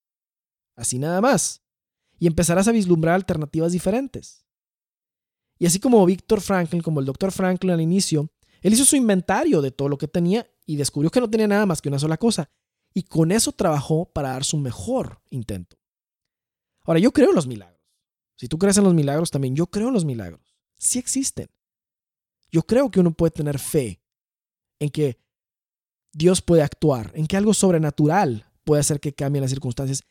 así 0.75 0.99
nada 0.99 1.21
más, 1.21 1.63
y 2.19 2.27
empezarás 2.27 2.67
a 2.67 2.71
vislumbrar 2.71 3.15
alternativas 3.15 3.71
diferentes. 3.71 4.45
Y 5.57 5.65
así 5.65 5.79
como 5.79 6.05
Víctor 6.05 6.41
Franklin, 6.41 6.81
como 6.81 6.99
el 6.99 7.05
doctor 7.05 7.31
Franklin 7.31 7.71
al 7.71 7.81
inicio, 7.81 8.31
él 8.61 8.73
hizo 8.73 8.85
su 8.85 8.95
inventario 8.95 9.61
de 9.61 9.71
todo 9.71 9.89
lo 9.89 9.97
que 9.97 10.07
tenía 10.07 10.49
y 10.65 10.75
descubrió 10.75 11.09
que 11.09 11.21
no 11.21 11.29
tenía 11.29 11.47
nada 11.47 11.65
más 11.65 11.81
que 11.81 11.89
una 11.89 11.99
sola 11.99 12.17
cosa, 12.17 12.49
y 12.93 13.03
con 13.03 13.31
eso 13.31 13.51
trabajó 13.51 14.11
para 14.11 14.29
dar 14.29 14.43
su 14.43 14.57
mejor 14.57 15.21
intento. 15.29 15.77
Ahora, 16.83 16.99
yo 16.99 17.11
creo 17.11 17.29
en 17.29 17.35
los 17.35 17.47
milagros. 17.47 17.79
Si 18.35 18.47
tú 18.47 18.57
crees 18.57 18.77
en 18.77 18.83
los 18.83 18.93
milagros, 18.93 19.31
también 19.31 19.55
yo 19.55 19.67
creo 19.67 19.89
en 19.89 19.93
los 19.93 20.05
milagros. 20.05 20.55
Sí 20.77 20.97
existen. 20.97 21.49
Yo 22.51 22.63
creo 22.63 22.89
que 22.89 22.99
uno 22.99 23.11
puede 23.11 23.31
tener 23.31 23.59
fe 23.59 24.01
en 24.79 24.89
que 24.89 25.19
Dios 26.13 26.41
puede 26.41 26.63
actuar, 26.63 27.11
en 27.15 27.27
que 27.27 27.37
algo 27.37 27.53
sobrenatural 27.53 28.49
puede 28.63 28.79
hacer 28.79 28.99
que 28.99 29.13
cambien 29.13 29.41
las 29.41 29.51
circunstancias, 29.51 30.03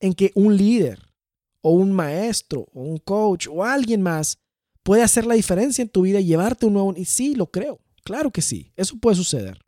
en 0.00 0.14
que 0.14 0.32
un 0.34 0.56
líder 0.56 1.05
o 1.66 1.70
un 1.70 1.90
maestro 1.90 2.68
o 2.72 2.82
un 2.82 2.98
coach 2.98 3.48
o 3.50 3.64
alguien 3.64 4.00
más 4.00 4.38
puede 4.84 5.02
hacer 5.02 5.26
la 5.26 5.34
diferencia 5.34 5.82
en 5.82 5.88
tu 5.88 6.02
vida 6.02 6.20
y 6.20 6.26
llevarte 6.26 6.66
un 6.66 6.74
nuevo... 6.74 6.94
Y 6.96 7.06
sí, 7.06 7.34
lo 7.34 7.50
creo, 7.50 7.80
claro 8.04 8.30
que 8.30 8.40
sí, 8.40 8.72
eso 8.76 8.96
puede 9.00 9.16
suceder. 9.16 9.58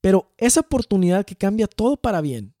Pero 0.00 0.34
esa 0.38 0.58
oportunidad 0.58 1.24
que 1.24 1.36
cambia 1.36 1.68
todo 1.68 1.96
para 1.96 2.20
bien 2.20 2.56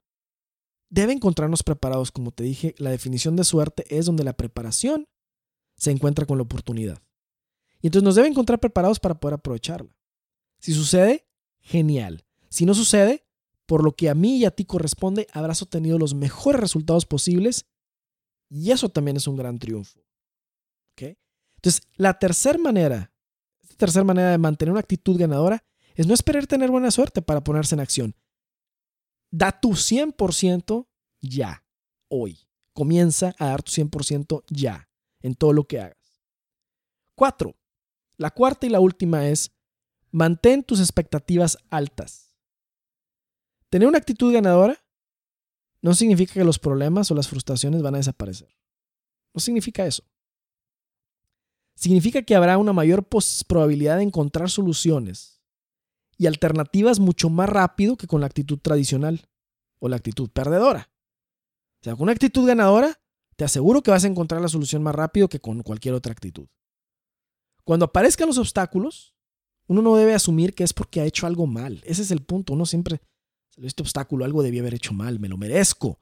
debe 0.88 1.12
encontrarnos 1.12 1.64
preparados. 1.64 2.12
Como 2.12 2.30
te 2.30 2.44
dije, 2.44 2.76
la 2.78 2.90
definición 2.90 3.34
de 3.34 3.42
suerte 3.42 3.86
es 3.88 4.06
donde 4.06 4.22
la 4.22 4.36
preparación 4.36 5.08
se 5.74 5.90
encuentra 5.90 6.26
con 6.26 6.38
la 6.38 6.44
oportunidad. 6.44 7.02
Y 7.80 7.88
entonces 7.88 8.04
nos 8.04 8.14
debe 8.14 8.28
encontrar 8.28 8.60
preparados 8.60 9.00
para 9.00 9.18
poder 9.18 9.34
aprovecharla. 9.34 9.90
Si 10.60 10.72
sucede, 10.72 11.26
genial. 11.58 12.24
Si 12.50 12.66
no 12.66 12.74
sucede, 12.74 13.21
por 13.72 13.82
lo 13.82 13.96
que 13.96 14.10
a 14.10 14.14
mí 14.14 14.36
y 14.36 14.44
a 14.44 14.50
ti 14.50 14.66
corresponde, 14.66 15.26
habrás 15.32 15.62
obtenido 15.62 15.98
los 15.98 16.12
mejores 16.12 16.60
resultados 16.60 17.06
posibles 17.06 17.64
y 18.50 18.70
eso 18.70 18.90
también 18.90 19.16
es 19.16 19.26
un 19.26 19.34
gran 19.34 19.58
triunfo. 19.58 20.04
Entonces, 21.00 21.88
la 21.96 22.18
tercera 22.18 22.58
manera, 22.58 23.14
tercera 23.78 24.04
manera 24.04 24.32
de 24.32 24.36
mantener 24.36 24.72
una 24.72 24.80
actitud 24.80 25.18
ganadora 25.18 25.64
es 25.94 26.06
no 26.06 26.12
esperar 26.12 26.46
tener 26.46 26.70
buena 26.70 26.90
suerte 26.90 27.22
para 27.22 27.42
ponerse 27.42 27.74
en 27.74 27.80
acción. 27.80 28.14
Da 29.30 29.58
tu 29.58 29.70
100% 29.70 30.86
ya, 31.22 31.64
hoy. 32.08 32.46
Comienza 32.74 33.34
a 33.38 33.46
dar 33.46 33.62
tu 33.62 33.72
100% 33.72 34.44
ya 34.50 34.86
en 35.22 35.34
todo 35.34 35.54
lo 35.54 35.64
que 35.64 35.80
hagas. 35.80 36.20
Cuatro. 37.14 37.56
La 38.18 38.32
cuarta 38.32 38.66
y 38.66 38.68
la 38.68 38.80
última 38.80 39.28
es 39.28 39.50
mantén 40.10 40.62
tus 40.62 40.78
expectativas 40.78 41.56
altas. 41.70 42.31
Tener 43.72 43.88
una 43.88 43.96
actitud 43.96 44.30
ganadora 44.30 44.78
no 45.80 45.94
significa 45.94 46.34
que 46.34 46.44
los 46.44 46.58
problemas 46.58 47.10
o 47.10 47.14
las 47.14 47.26
frustraciones 47.26 47.80
van 47.80 47.94
a 47.94 47.96
desaparecer. 47.96 48.54
No 49.32 49.40
significa 49.40 49.86
eso. 49.86 50.04
Significa 51.74 52.20
que 52.20 52.34
habrá 52.34 52.58
una 52.58 52.74
mayor 52.74 53.08
probabilidad 53.48 53.96
de 53.96 54.02
encontrar 54.02 54.50
soluciones 54.50 55.40
y 56.18 56.26
alternativas 56.26 57.00
mucho 57.00 57.30
más 57.30 57.48
rápido 57.48 57.96
que 57.96 58.06
con 58.06 58.20
la 58.20 58.26
actitud 58.26 58.58
tradicional 58.58 59.26
o 59.78 59.88
la 59.88 59.96
actitud 59.96 60.28
perdedora. 60.28 60.92
O 61.80 61.84
sea, 61.84 61.94
con 61.94 62.02
una 62.02 62.12
actitud 62.12 62.46
ganadora, 62.46 63.00
te 63.36 63.44
aseguro 63.44 63.82
que 63.82 63.90
vas 63.90 64.04
a 64.04 64.08
encontrar 64.08 64.42
la 64.42 64.48
solución 64.48 64.82
más 64.82 64.94
rápido 64.94 65.30
que 65.30 65.40
con 65.40 65.62
cualquier 65.62 65.94
otra 65.94 66.12
actitud. 66.12 66.46
Cuando 67.64 67.86
aparezcan 67.86 68.26
los 68.26 68.36
obstáculos, 68.36 69.14
uno 69.66 69.80
no 69.80 69.96
debe 69.96 70.12
asumir 70.12 70.54
que 70.54 70.62
es 70.62 70.74
porque 70.74 71.00
ha 71.00 71.06
hecho 71.06 71.26
algo 71.26 71.46
mal. 71.46 71.82
Ese 71.86 72.02
es 72.02 72.10
el 72.10 72.22
punto. 72.22 72.52
Uno 72.52 72.66
siempre, 72.66 73.00
este 73.56 73.82
obstáculo, 73.82 74.24
algo 74.24 74.42
debía 74.42 74.60
haber 74.60 74.74
hecho 74.74 74.92
mal, 74.92 75.18
me 75.18 75.28
lo 75.28 75.36
merezco, 75.36 75.98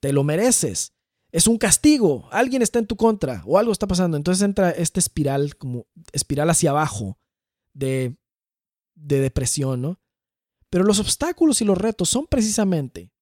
te 0.00 0.12
lo 0.12 0.24
mereces. 0.24 0.92
Es 1.32 1.46
un 1.46 1.58
castigo, 1.58 2.28
alguien 2.32 2.62
está 2.62 2.78
en 2.78 2.86
tu 2.86 2.96
contra 2.96 3.42
o 3.46 3.58
algo 3.58 3.72
está 3.72 3.86
pasando. 3.86 4.16
Entonces 4.16 4.42
entra 4.42 4.70
esta 4.70 4.98
espiral, 4.98 5.56
como 5.56 5.86
espiral 6.12 6.50
hacia 6.50 6.70
abajo 6.70 7.18
de 7.72 8.20
de 9.00 9.20
depresión, 9.20 9.80
¿no? 9.80 10.00
Pero 10.68 10.84
los 10.84 11.00
obstáculos 11.00 11.60
y 11.60 11.64
los 11.64 11.78
retos 11.78 12.08
son 12.08 12.26
precisamente 12.26 13.12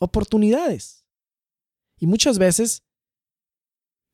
oportunidades. 0.00 1.04
Y 1.98 2.06
muchas 2.06 2.38
veces 2.38 2.84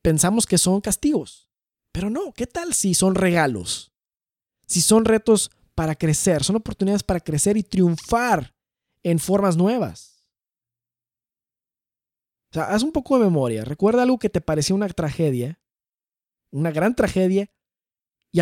pensamos 0.02 0.46
que 0.46 0.58
son 0.58 0.80
castigos. 0.80 1.48
Pero 1.92 2.10
no, 2.10 2.32
¿qué 2.32 2.46
tal 2.46 2.74
si 2.74 2.94
son 2.94 3.14
regalos? 3.14 3.92
Si 4.66 4.80
son 4.80 5.04
retos 5.04 5.50
para 5.74 5.94
crecer, 5.94 6.44
son 6.44 6.56
oportunidades 6.56 7.02
para 7.02 7.20
crecer 7.20 7.56
y 7.56 7.62
triunfar 7.62 8.54
en 9.02 9.18
formas 9.18 9.56
nuevas. 9.56 10.14
O 12.50 12.54
sea, 12.54 12.64
haz 12.64 12.82
un 12.82 12.92
poco 12.92 13.18
de 13.18 13.24
memoria. 13.24 13.64
Recuerda 13.64 14.02
algo 14.02 14.18
que 14.18 14.30
te 14.30 14.40
parecía 14.40 14.76
una 14.76 14.88
tragedia, 14.88 15.60
una 16.52 16.70
gran 16.70 16.94
tragedia, 16.94 17.50
y 18.30 18.40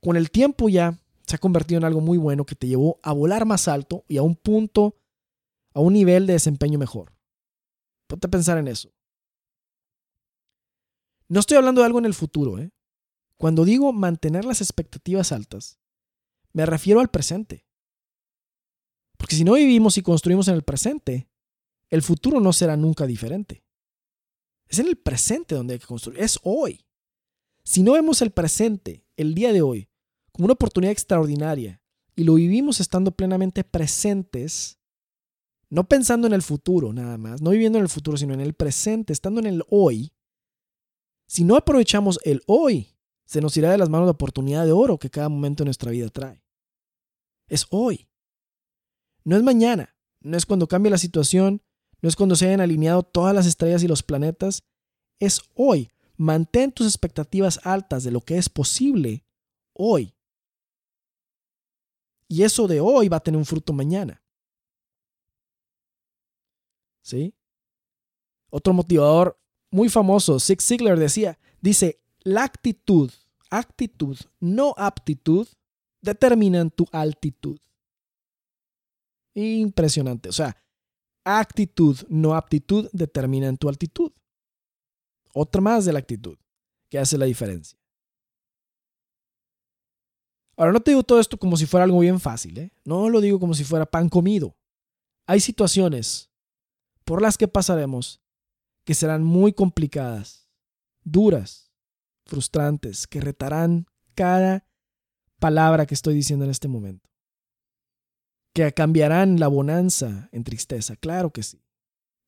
con 0.00 0.16
el 0.16 0.30
tiempo 0.30 0.68
ya 0.68 1.00
se 1.26 1.36
ha 1.36 1.38
convertido 1.38 1.78
en 1.78 1.84
algo 1.84 2.02
muy 2.02 2.18
bueno 2.18 2.44
que 2.44 2.54
te 2.54 2.66
llevó 2.66 3.00
a 3.02 3.12
volar 3.12 3.46
más 3.46 3.68
alto 3.68 4.04
y 4.06 4.18
a 4.18 4.22
un 4.22 4.36
punto, 4.36 4.98
a 5.72 5.80
un 5.80 5.94
nivel 5.94 6.26
de 6.26 6.34
desempeño 6.34 6.78
mejor. 6.78 7.14
Ponte 8.06 8.26
a 8.26 8.30
pensar 8.30 8.58
en 8.58 8.68
eso. 8.68 8.92
No 11.28 11.40
estoy 11.40 11.56
hablando 11.56 11.80
de 11.80 11.86
algo 11.86 11.98
en 11.98 12.04
el 12.04 12.12
futuro. 12.12 12.58
¿eh? 12.58 12.70
Cuando 13.38 13.64
digo 13.64 13.92
mantener 13.92 14.44
las 14.44 14.60
expectativas 14.60 15.32
altas, 15.32 15.78
me 16.54 16.64
refiero 16.64 17.00
al 17.00 17.10
presente. 17.10 17.66
Porque 19.18 19.36
si 19.36 19.44
no 19.44 19.54
vivimos 19.54 19.98
y 19.98 20.02
construimos 20.02 20.48
en 20.48 20.54
el 20.54 20.62
presente, 20.62 21.28
el 21.90 22.02
futuro 22.02 22.40
no 22.40 22.52
será 22.52 22.76
nunca 22.76 23.06
diferente. 23.06 23.64
Es 24.66 24.78
en 24.78 24.88
el 24.88 24.96
presente 24.96 25.54
donde 25.54 25.74
hay 25.74 25.80
que 25.80 25.86
construir. 25.86 26.20
Es 26.20 26.38
hoy. 26.42 26.86
Si 27.64 27.82
no 27.82 27.92
vemos 27.92 28.22
el 28.22 28.30
presente, 28.30 29.06
el 29.16 29.34
día 29.34 29.52
de 29.52 29.62
hoy, 29.62 29.88
como 30.32 30.46
una 30.46 30.54
oportunidad 30.54 30.92
extraordinaria 30.92 31.82
y 32.16 32.24
lo 32.24 32.34
vivimos 32.34 32.80
estando 32.80 33.12
plenamente 33.12 33.64
presentes, 33.64 34.78
no 35.70 35.88
pensando 35.88 36.26
en 36.26 36.32
el 36.32 36.42
futuro 36.42 36.92
nada 36.92 37.18
más, 37.18 37.40
no 37.42 37.50
viviendo 37.50 37.78
en 37.78 37.84
el 37.84 37.88
futuro, 37.90 38.16
sino 38.16 38.34
en 38.34 38.40
el 38.40 38.54
presente, 38.54 39.12
estando 39.12 39.40
en 39.40 39.46
el 39.46 39.64
hoy, 39.68 40.12
si 41.26 41.42
no 41.42 41.56
aprovechamos 41.56 42.20
el 42.22 42.42
hoy, 42.46 42.94
se 43.24 43.40
nos 43.40 43.56
irá 43.56 43.70
de 43.70 43.78
las 43.78 43.88
manos 43.88 44.06
la 44.06 44.12
oportunidad 44.12 44.66
de 44.66 44.72
oro 44.72 44.98
que 44.98 45.10
cada 45.10 45.28
momento 45.28 45.64
de 45.64 45.66
nuestra 45.66 45.90
vida 45.90 46.08
trae. 46.08 46.43
Es 47.54 47.68
hoy. 47.70 48.08
No 49.22 49.36
es 49.36 49.44
mañana, 49.44 49.96
no 50.18 50.36
es 50.36 50.44
cuando 50.44 50.66
cambie 50.66 50.90
la 50.90 50.98
situación, 50.98 51.62
no 52.02 52.08
es 52.08 52.16
cuando 52.16 52.34
se 52.34 52.46
hayan 52.48 52.60
alineado 52.60 53.04
todas 53.04 53.32
las 53.32 53.46
estrellas 53.46 53.84
y 53.84 53.86
los 53.86 54.02
planetas, 54.02 54.64
es 55.20 55.40
hoy. 55.54 55.92
Mantén 56.16 56.72
tus 56.72 56.88
expectativas 56.88 57.60
altas 57.62 58.02
de 58.02 58.10
lo 58.10 58.22
que 58.22 58.38
es 58.38 58.48
posible 58.48 59.24
hoy. 59.72 60.16
Y 62.26 62.42
eso 62.42 62.66
de 62.66 62.80
hoy 62.80 63.08
va 63.08 63.18
a 63.18 63.22
tener 63.22 63.38
un 63.38 63.46
fruto 63.46 63.72
mañana. 63.72 64.20
¿Sí? 67.04 67.36
Otro 68.50 68.72
motivador 68.72 69.40
muy 69.70 69.88
famoso, 69.88 70.40
Zig 70.40 70.60
Ziglar 70.60 70.98
decía, 70.98 71.38
dice, 71.60 72.02
la 72.24 72.42
actitud, 72.42 73.12
actitud, 73.48 74.18
no 74.40 74.74
aptitud, 74.76 75.46
determinan 76.04 76.70
tu 76.70 76.86
altitud. 76.92 77.58
Impresionante. 79.34 80.28
O 80.28 80.32
sea, 80.32 80.56
actitud, 81.24 81.98
no 82.08 82.34
aptitud, 82.34 82.88
determinan 82.92 83.56
tu 83.56 83.68
altitud. 83.68 84.12
Otra 85.32 85.60
más 85.60 85.84
de 85.84 85.92
la 85.92 85.98
actitud 85.98 86.38
que 86.88 86.98
hace 86.98 87.18
la 87.18 87.24
diferencia. 87.24 87.78
Ahora, 90.56 90.72
no 90.72 90.80
te 90.80 90.92
digo 90.92 91.02
todo 91.02 91.18
esto 91.18 91.36
como 91.36 91.56
si 91.56 91.66
fuera 91.66 91.82
algo 91.82 91.98
bien 91.98 92.20
fácil, 92.20 92.56
¿eh? 92.58 92.70
No 92.84 93.10
lo 93.10 93.20
digo 93.20 93.40
como 93.40 93.54
si 93.54 93.64
fuera 93.64 93.86
pan 93.86 94.08
comido. 94.08 94.56
Hay 95.26 95.40
situaciones 95.40 96.30
por 97.04 97.20
las 97.20 97.36
que 97.36 97.48
pasaremos 97.48 98.20
que 98.84 98.94
serán 98.94 99.24
muy 99.24 99.52
complicadas, 99.52 100.48
duras, 101.02 101.72
frustrantes, 102.26 103.06
que 103.06 103.20
retarán 103.20 103.86
cada 104.14 104.68
palabra 105.44 105.84
que 105.84 105.92
estoy 105.92 106.14
diciendo 106.14 106.46
en 106.46 106.50
este 106.50 106.68
momento. 106.68 107.06
Que 108.54 108.72
cambiarán 108.72 109.38
la 109.38 109.46
bonanza 109.48 110.30
en 110.32 110.42
tristeza, 110.42 110.96
claro 110.96 111.34
que 111.34 111.42
sí. 111.42 111.62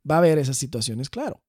Va 0.09 0.17
a 0.17 0.19
haber 0.19 0.37
esas 0.37 0.59
situaciones, 0.59 1.09
claro. 1.09 1.43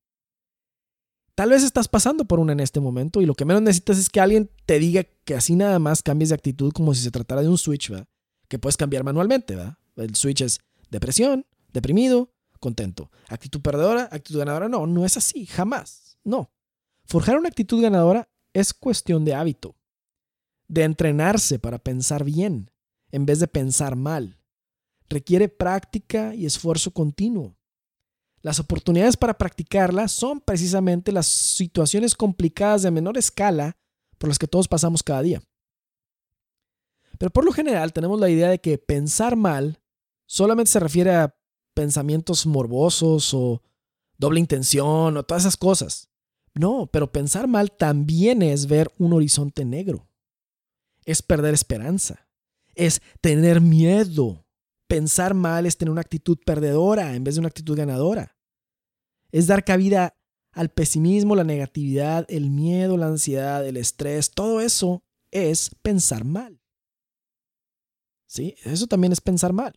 Tal 1.36 1.50
vez 1.50 1.64
estás 1.64 1.90
pasando 1.90 2.24
por 2.24 2.40
una 2.40 2.54
en 2.54 2.62
este 2.62 2.80
momento 2.80 3.22
y 3.22 3.26
lo 3.26 3.36
que 3.36 3.44
menos 3.44 3.62
necesitas 3.62 3.98
es 3.98 4.10
que 4.10 4.22
alguien 4.22 4.50
te 4.66 4.80
diga 4.80 5.04
que 5.26 5.36
así 5.36 5.58
nada 5.58 5.78
más 5.78 6.02
cambies 6.02 6.30
de 6.30 6.36
actitud 6.36 6.72
como 6.72 6.94
si 6.94 7.04
se 7.04 7.12
tratara 7.12 7.42
de 7.42 7.50
un 7.50 7.58
switch, 7.58 7.90
¿verdad? 7.90 8.08
Que 8.48 8.60
puedes 8.60 8.78
cambiar 8.78 9.04
manualmente, 9.04 9.58
¿verdad? 9.58 9.78
El 9.98 10.15
switch 10.15 10.44
es 10.44 10.62
depresión, 10.90 11.46
deprimido, 11.74 12.32
contento. 12.62 13.12
Actitud 13.28 13.60
perdedora, 13.60 14.04
actitud 14.10 14.40
ganadora. 14.40 14.70
No, 14.70 14.88
no 14.88 15.06
es 15.06 15.18
así, 15.18 15.46
jamás. 15.46 16.18
No. 16.24 16.50
Forjar 17.04 17.38
una 17.38 17.50
actitud 17.50 17.82
ganadora 17.82 18.30
es 18.54 18.74
cuestión 18.74 19.26
de 19.26 19.34
hábito, 19.36 19.76
de 20.68 20.84
entrenarse 20.84 21.60
para 21.60 21.78
pensar 21.78 22.24
bien 22.24 22.72
en 23.12 23.26
vez 23.26 23.40
de 23.40 23.48
pensar 23.48 23.96
mal. 23.96 24.40
Requiere 25.10 25.48
práctica 25.48 26.36
y 26.36 26.46
esfuerzo 26.46 26.92
continuo. 26.92 27.58
Las 28.42 28.60
oportunidades 28.60 29.18
para 29.18 29.38
practicarla 29.38 30.08
son 30.08 30.42
precisamente 30.42 31.12
las 31.12 31.28
situaciones 31.28 32.15
complicadas 32.15 32.84
de 32.84 32.92
menor 32.92 33.18
escala 33.18 33.78
por 34.18 34.30
las 34.30 34.38
que 34.38 34.48
todos 34.48 34.68
pasamos 34.68 35.04
cada 35.04 35.22
día. 35.22 35.42
Pero 37.18 37.32
por 37.32 37.46
lo 37.46 37.52
general 37.52 37.94
tenemos 37.94 38.20
la 38.20 38.30
idea 38.30 38.50
de 38.50 38.60
que 38.60 38.78
pensar 38.78 39.36
mal 39.36 39.82
solamente 40.28 40.72
se 40.72 40.80
refiere 40.80 41.15
a 41.15 41.36
pensamientos 41.74 42.46
morbosos 42.46 43.34
o 43.34 43.62
doble 44.18 44.40
intención 44.40 45.18
o 45.18 45.24
todas 45.24 45.44
esas 45.44 45.58
cosas. 45.58 46.10
No, 46.54 46.88
pero 46.92 47.12
pensar 47.12 47.48
mal 47.48 47.72
también 47.72 48.42
es 48.42 48.68
ver 48.68 48.92
un 48.98 49.13
horizonte 49.13 49.63
negro. 49.63 50.08
Es 51.08 51.24
perder 51.24 51.56
esperanza. 51.56 52.28
es 52.76 53.02
tener 53.22 53.60
miedo. 53.60 54.46
Pensar 54.88 55.34
mal 55.34 55.66
es 55.66 55.78
tener 55.78 55.92
una 55.92 56.02
actitud 56.02 56.38
perdedora 56.46 57.16
en 57.16 57.24
vez 57.24 57.34
de 57.34 57.40
una 57.40 57.48
actitud 57.48 57.76
ganadora. 57.76 58.38
Es 59.32 59.48
dar 59.48 59.64
cabida 59.64 60.16
al 60.52 60.70
pesimismo, 60.70 61.36
la 61.36 61.44
negatividad, 61.44 62.26
el 62.30 62.52
miedo, 62.52 62.98
la 62.98 63.08
ansiedad, 63.08 63.66
el 63.66 63.78
estrés. 63.78 64.30
Todo 64.30 64.62
eso 64.62 65.04
es 65.32 65.72
pensar 65.82 66.24
mal. 66.24 66.62
¿Sí? 68.28 68.56
Eso 68.64 68.86
también 68.86 69.12
es 69.12 69.22
pensar 69.22 69.54
mal. 69.54 69.74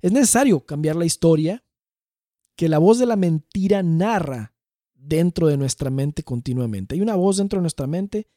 Es 0.00 0.12
necesario 0.12 0.64
cambiar 0.64 0.96
la 0.96 1.06
historia 1.06 1.64
que 2.56 2.68
la 2.68 2.78
voz 2.78 2.98
de 2.98 3.06
la 3.06 3.16
mentira 3.16 3.82
narra 3.82 4.54
dentro 4.94 5.48
de 5.48 5.56
nuestra 5.56 5.90
mente 5.90 6.22
continuamente. 6.22 6.94
Hay 6.94 7.00
una 7.00 7.16
voz 7.16 7.38
dentro 7.38 7.58
de 7.58 7.62
nuestra 7.62 7.86
mente 7.86 8.28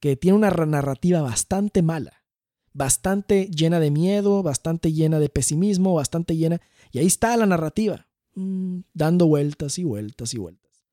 que 0.00 0.16
tiene 0.16 0.36
una 0.36 0.50
narrativa 0.50 1.22
bastante 1.22 1.82
mala, 1.82 2.24
bastante 2.72 3.46
llena 3.46 3.80
de 3.80 3.90
miedo, 3.90 4.42
bastante 4.42 4.92
llena 4.92 5.18
de 5.18 5.28
pesimismo, 5.28 5.94
bastante 5.94 6.36
llena... 6.36 6.60
Y 6.92 6.98
ahí 6.98 7.06
está 7.06 7.36
la 7.36 7.46
narrativa, 7.46 8.06
mm, 8.34 8.80
dando 8.92 9.26
vueltas 9.26 9.78
y 9.78 9.84
vueltas 9.84 10.34
y 10.34 10.38
vueltas. 10.38 10.84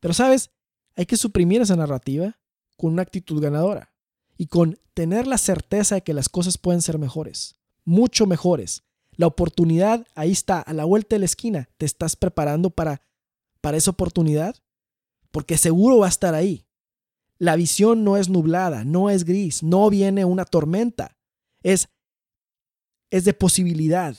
Pero 0.00 0.14
sabes, 0.14 0.50
hay 0.96 1.06
que 1.06 1.16
suprimir 1.16 1.62
esa 1.62 1.76
narrativa 1.76 2.38
con 2.76 2.92
una 2.92 3.02
actitud 3.02 3.40
ganadora 3.40 3.92
y 4.36 4.46
con 4.46 4.78
tener 4.94 5.26
la 5.26 5.38
certeza 5.38 5.96
de 5.96 6.02
que 6.02 6.14
las 6.14 6.28
cosas 6.28 6.58
pueden 6.58 6.82
ser 6.82 6.98
mejores, 6.98 7.56
mucho 7.84 8.26
mejores. 8.26 8.82
La 9.12 9.26
oportunidad 9.26 10.06
ahí 10.14 10.32
está, 10.32 10.60
a 10.60 10.72
la 10.72 10.84
vuelta 10.84 11.14
de 11.14 11.20
la 11.20 11.26
esquina. 11.26 11.68
¿Te 11.76 11.86
estás 11.86 12.16
preparando 12.16 12.70
para, 12.70 13.02
para 13.60 13.76
esa 13.76 13.90
oportunidad? 13.90 14.56
Porque 15.30 15.58
seguro 15.58 15.98
va 15.98 16.06
a 16.06 16.10
estar 16.10 16.34
ahí. 16.34 16.66
La 17.40 17.56
visión 17.56 18.04
no 18.04 18.18
es 18.18 18.28
nublada, 18.28 18.84
no 18.84 19.08
es 19.08 19.24
gris, 19.24 19.62
no 19.62 19.88
viene 19.88 20.26
una 20.26 20.44
tormenta. 20.44 21.16
Es, 21.62 21.88
es 23.10 23.24
de 23.24 23.32
posibilidad, 23.32 24.14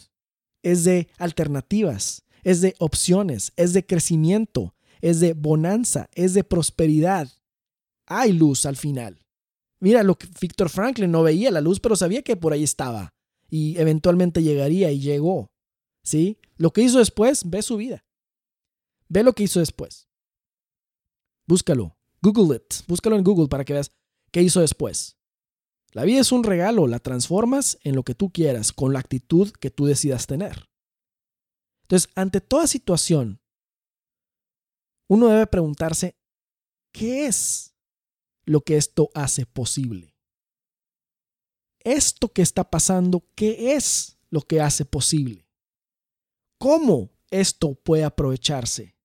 es 0.63 0.83
de 0.85 1.07
alternativas, 1.19 2.23
es 2.43 2.61
de 2.61 2.73
opciones, 2.79 3.53
es 3.57 3.73
de 3.73 3.85
crecimiento, 3.85 4.73
es 5.01 5.19
de 5.19 5.33
bonanza, 5.33 6.09
es 6.15 6.33
de 6.33 6.43
prosperidad. 6.43 7.29
Hay 8.07 8.33
luz 8.33 8.65
al 8.65 8.75
final. 8.75 9.19
Mira 9.79 10.01
lo 10.01 10.17
que 10.17 10.27
Víctor 10.41 10.69
Franklin 10.69 11.11
no 11.11 11.21
veía 11.21 11.51
la 11.51 11.61
luz, 11.61 11.79
pero 11.79 11.95
sabía 11.95 12.23
que 12.23 12.35
por 12.35 12.53
ahí 12.53 12.63
estaba 12.63 13.13
y 13.51 13.77
eventualmente 13.77 14.41
llegaría 14.41 14.89
y 14.91 14.99
llegó. 14.99 15.51
¿Sí? 16.03 16.39
Lo 16.57 16.73
que 16.73 16.81
hizo 16.81 16.97
después, 16.97 17.47
ve 17.47 17.61
su 17.61 17.77
vida. 17.77 18.03
Ve 19.09 19.21
lo 19.21 19.33
que 19.33 19.43
hizo 19.43 19.59
después. 19.59 20.07
Búscalo. 21.45 22.00
Google 22.21 22.55
it. 22.57 22.73
Búscalo 22.87 23.15
en 23.15 23.23
Google 23.23 23.47
para 23.47 23.65
que 23.65 23.73
veas 23.73 23.91
qué 24.31 24.41
hizo 24.41 24.61
después. 24.61 25.17
La 25.91 26.05
vida 26.05 26.21
es 26.21 26.31
un 26.31 26.43
regalo, 26.43 26.87
la 26.87 26.99
transformas 26.99 27.77
en 27.83 27.95
lo 27.95 28.03
que 28.03 28.15
tú 28.15 28.31
quieras, 28.31 28.71
con 28.71 28.93
la 28.93 28.99
actitud 28.99 29.51
que 29.51 29.71
tú 29.71 29.85
decidas 29.85 30.27
tener. 30.27 30.69
Entonces, 31.83 32.09
ante 32.15 32.39
toda 32.39 32.67
situación, 32.67 33.41
uno 35.09 35.27
debe 35.27 35.47
preguntarse, 35.47 36.15
¿qué 36.93 37.25
es 37.25 37.75
lo 38.45 38.61
que 38.61 38.77
esto 38.77 39.09
hace 39.13 39.45
posible? 39.45 40.15
Esto 41.79 42.29
que 42.29 42.41
está 42.41 42.69
pasando, 42.69 43.25
¿qué 43.35 43.73
es 43.73 44.17
lo 44.29 44.41
que 44.41 44.61
hace 44.61 44.85
posible? 44.85 45.49
¿Cómo 46.57 47.09
esto 47.31 47.73
puede 47.73 48.05
aprovecharse? 48.05 48.95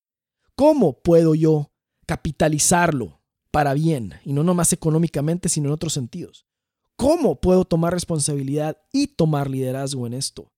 ¿Cómo 0.54 1.00
puedo 1.00 1.34
yo 1.34 1.72
capitalizarlo 2.06 3.20
para 3.50 3.74
bien, 3.74 4.14
y 4.24 4.32
no 4.32 4.42
nomás 4.42 4.72
económicamente, 4.72 5.48
sino 5.48 5.68
en 5.68 5.72
otros 5.72 5.92
sentidos. 5.92 6.46
¿Cómo 6.96 7.40
puedo 7.40 7.64
tomar 7.64 7.92
responsabilidad 7.92 8.78
y 8.92 9.08
tomar 9.08 9.50
liderazgo 9.50 10.06
en 10.06 10.14
esto? 10.14 10.52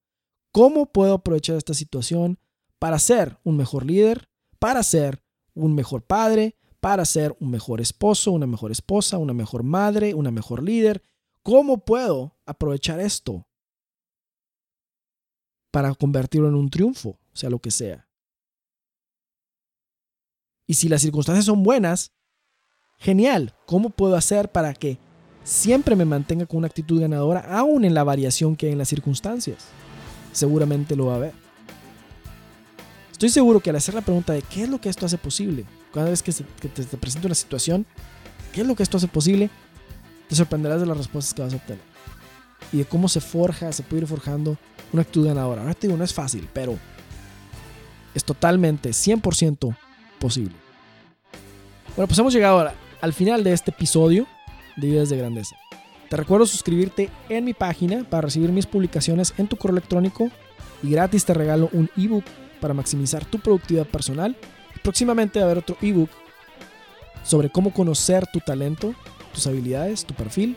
¿Cómo 0.52 0.86
puedo 0.86 1.14
aprovechar 1.14 1.56
esta 1.56 1.74
situación 1.74 2.38
para 2.78 2.98
ser 2.98 3.38
un 3.44 3.56
mejor 3.56 3.84
líder, 3.84 4.28
para 4.58 4.82
ser 4.82 5.22
un 5.54 5.74
mejor 5.74 6.02
padre, 6.02 6.56
para 6.80 7.04
ser 7.04 7.36
un 7.40 7.50
mejor 7.50 7.80
esposo, 7.80 8.30
una 8.30 8.46
mejor 8.46 8.70
esposa, 8.70 9.18
una 9.18 9.32
mejor 9.32 9.62
madre, 9.62 10.14
una 10.14 10.30
mejor 10.30 10.62
líder? 10.62 11.02
¿Cómo 11.42 11.84
puedo 11.84 12.36
aprovechar 12.46 13.00
esto 13.00 13.46
para 15.70 15.94
convertirlo 15.94 16.48
en 16.48 16.54
un 16.54 16.70
triunfo, 16.70 17.18
sea 17.32 17.50
lo 17.50 17.58
que 17.58 17.70
sea? 17.70 18.07
Y 20.68 20.74
si 20.74 20.88
las 20.88 21.00
circunstancias 21.00 21.46
son 21.46 21.62
buenas, 21.62 22.12
genial. 22.98 23.54
¿Cómo 23.66 23.88
puedo 23.88 24.14
hacer 24.14 24.52
para 24.52 24.74
que 24.74 24.98
siempre 25.42 25.96
me 25.96 26.04
mantenga 26.04 26.44
con 26.44 26.58
una 26.58 26.66
actitud 26.66 27.00
ganadora, 27.00 27.40
aún 27.40 27.86
en 27.86 27.94
la 27.94 28.04
variación 28.04 28.54
que 28.54 28.66
hay 28.66 28.72
en 28.72 28.78
las 28.78 28.90
circunstancias? 28.90 29.64
Seguramente 30.32 30.94
lo 30.94 31.06
va 31.06 31.16
a 31.16 31.20
ver. 31.20 31.32
Estoy 33.10 33.30
seguro 33.30 33.60
que 33.60 33.70
al 33.70 33.76
hacer 33.76 33.94
la 33.94 34.02
pregunta 34.02 34.34
de 34.34 34.42
qué 34.42 34.64
es 34.64 34.68
lo 34.68 34.78
que 34.78 34.90
esto 34.90 35.06
hace 35.06 35.16
posible, 35.16 35.64
cada 35.92 36.10
vez 36.10 36.22
que, 36.22 36.32
te, 36.32 36.68
te 36.68 36.96
presenta 36.98 37.26
una 37.26 37.34
situación, 37.34 37.86
qué 38.52 38.60
es 38.60 38.66
lo 38.66 38.76
que 38.76 38.82
esto 38.82 38.98
hace 38.98 39.08
posible, 39.08 39.48
te 40.28 40.36
sorprenderás 40.36 40.80
de 40.80 40.86
las 40.86 40.98
respuestas 40.98 41.32
que 41.32 41.42
vas 41.42 41.54
a 41.54 41.56
obtener. 41.56 41.82
Y 42.72 42.76
de 42.76 42.84
cómo 42.84 43.08
se 43.08 43.22
forja, 43.22 43.72
se 43.72 43.82
puede 43.82 44.02
ir 44.02 44.08
forjando 44.08 44.58
una 44.92 45.00
actitud 45.00 45.26
ganadora. 45.26 45.62
Ahora 45.62 45.72
te 45.72 45.86
digo, 45.86 45.96
no 45.96 46.04
es 46.04 46.12
fácil, 46.12 46.46
pero 46.52 46.76
es 48.14 48.22
totalmente, 48.22 48.90
100% 48.90 49.74
posible. 50.18 50.54
Bueno, 51.96 52.06
pues 52.06 52.18
hemos 52.18 52.32
llegado 52.32 52.70
al 53.00 53.12
final 53.12 53.42
de 53.44 53.52
este 53.52 53.70
episodio 53.70 54.26
de 54.76 54.86
Vidas 54.88 55.08
de 55.08 55.16
Grandeza. 55.16 55.56
Te 56.08 56.16
recuerdo 56.16 56.46
suscribirte 56.46 57.10
en 57.28 57.44
mi 57.44 57.52
página 57.52 58.04
para 58.08 58.22
recibir 58.22 58.50
mis 58.50 58.66
publicaciones 58.66 59.34
en 59.36 59.46
tu 59.46 59.56
correo 59.56 59.76
electrónico 59.76 60.30
y 60.82 60.90
gratis 60.90 61.24
te 61.24 61.34
regalo 61.34 61.68
un 61.72 61.90
ebook 61.96 62.24
para 62.60 62.74
maximizar 62.74 63.24
tu 63.24 63.38
productividad 63.38 63.86
personal. 63.86 64.36
próximamente 64.82 65.38
va 65.38 65.44
a 65.44 65.46
haber 65.46 65.58
otro 65.58 65.76
ebook 65.82 66.08
sobre 67.24 67.50
cómo 67.50 67.72
conocer 67.74 68.26
tu 68.32 68.40
talento, 68.40 68.94
tus 69.34 69.46
habilidades, 69.46 70.04
tu 70.04 70.14
perfil 70.14 70.56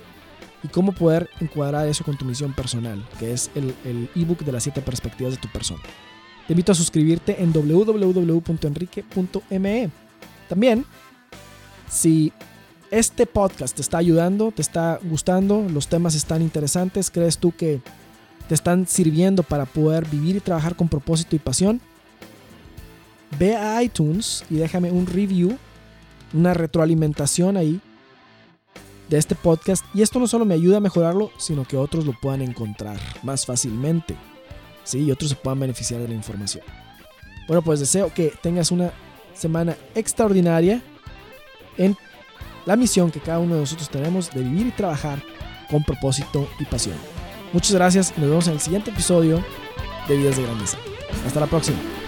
y 0.63 0.67
cómo 0.69 0.93
poder 0.93 1.29
encuadrar 1.39 1.87
eso 1.87 2.03
con 2.03 2.17
tu 2.17 2.23
misión 2.23 2.53
personal, 2.53 3.03
que 3.19 3.33
es 3.33 3.51
el, 3.55 4.09
ebook 4.15 4.39
de 4.39 4.51
las 4.51 4.63
7 4.63 4.81
perspectivas 4.81 5.33
de 5.33 5.39
tu 5.39 5.49
persona. 5.49 5.81
Te 6.47 6.53
invito 6.53 6.71
a 6.71 6.75
suscribirte 6.75 7.41
en 7.41 7.51
www.enrique.me. 7.53 9.89
También, 10.49 10.85
si 11.89 12.33
este 12.89 13.25
podcast 13.25 13.75
te 13.75 13.81
está 13.81 13.97
ayudando, 13.97 14.51
te 14.51 14.61
está 14.61 14.99
gustando, 15.03 15.65
los 15.69 15.87
temas 15.87 16.15
están 16.15 16.41
interesantes, 16.41 17.09
crees 17.09 17.37
tú 17.37 17.53
que 17.55 17.79
te 18.49 18.55
están 18.55 18.85
sirviendo 18.85 19.43
para 19.43 19.65
poder 19.65 20.05
vivir 20.09 20.35
y 20.35 20.41
trabajar 20.41 20.75
con 20.75 20.89
propósito 20.89 21.35
y 21.35 21.39
pasión, 21.39 21.79
ve 23.39 23.55
a 23.55 23.81
iTunes 23.81 24.43
y 24.49 24.55
déjame 24.55 24.91
un 24.91 25.07
review, 25.07 25.57
una 26.33 26.53
retroalimentación 26.53 27.55
ahí 27.55 27.79
de 29.09 29.17
este 29.17 29.35
podcast. 29.35 29.85
Y 29.93 30.01
esto 30.01 30.19
no 30.19 30.27
solo 30.27 30.45
me 30.45 30.53
ayuda 30.53 30.77
a 30.77 30.81
mejorarlo, 30.81 31.31
sino 31.37 31.65
que 31.65 31.77
otros 31.77 32.05
lo 32.05 32.13
puedan 32.19 32.41
encontrar 32.41 32.99
más 33.23 33.45
fácilmente. 33.45 34.17
¿Sí? 34.83 34.99
y 34.99 35.11
otros 35.11 35.29
se 35.29 35.35
puedan 35.35 35.59
beneficiar 35.59 36.01
de 36.01 36.07
la 36.07 36.13
información. 36.13 36.63
Bueno, 37.47 37.61
pues 37.61 37.79
deseo 37.79 38.13
que 38.13 38.33
tengas 38.41 38.71
una 38.71 38.91
semana 39.33 39.75
extraordinaria 39.95 40.81
en 41.77 41.97
la 42.65 42.75
misión 42.75 43.11
que 43.11 43.19
cada 43.19 43.39
uno 43.39 43.55
de 43.55 43.61
nosotros 43.61 43.89
tenemos 43.89 44.31
de 44.31 44.41
vivir 44.41 44.67
y 44.67 44.71
trabajar 44.71 45.21
con 45.69 45.83
propósito 45.83 46.47
y 46.59 46.65
pasión. 46.65 46.95
Muchas 47.53 47.73
gracias 47.73 48.13
y 48.15 48.21
nos 48.21 48.29
vemos 48.29 48.47
en 48.47 48.53
el 48.53 48.59
siguiente 48.59 48.91
episodio 48.91 49.43
de 50.07 50.17
Vidas 50.17 50.37
de 50.37 50.43
Grandeza. 50.43 50.77
Hasta 51.25 51.39
la 51.39 51.47
próxima. 51.47 52.00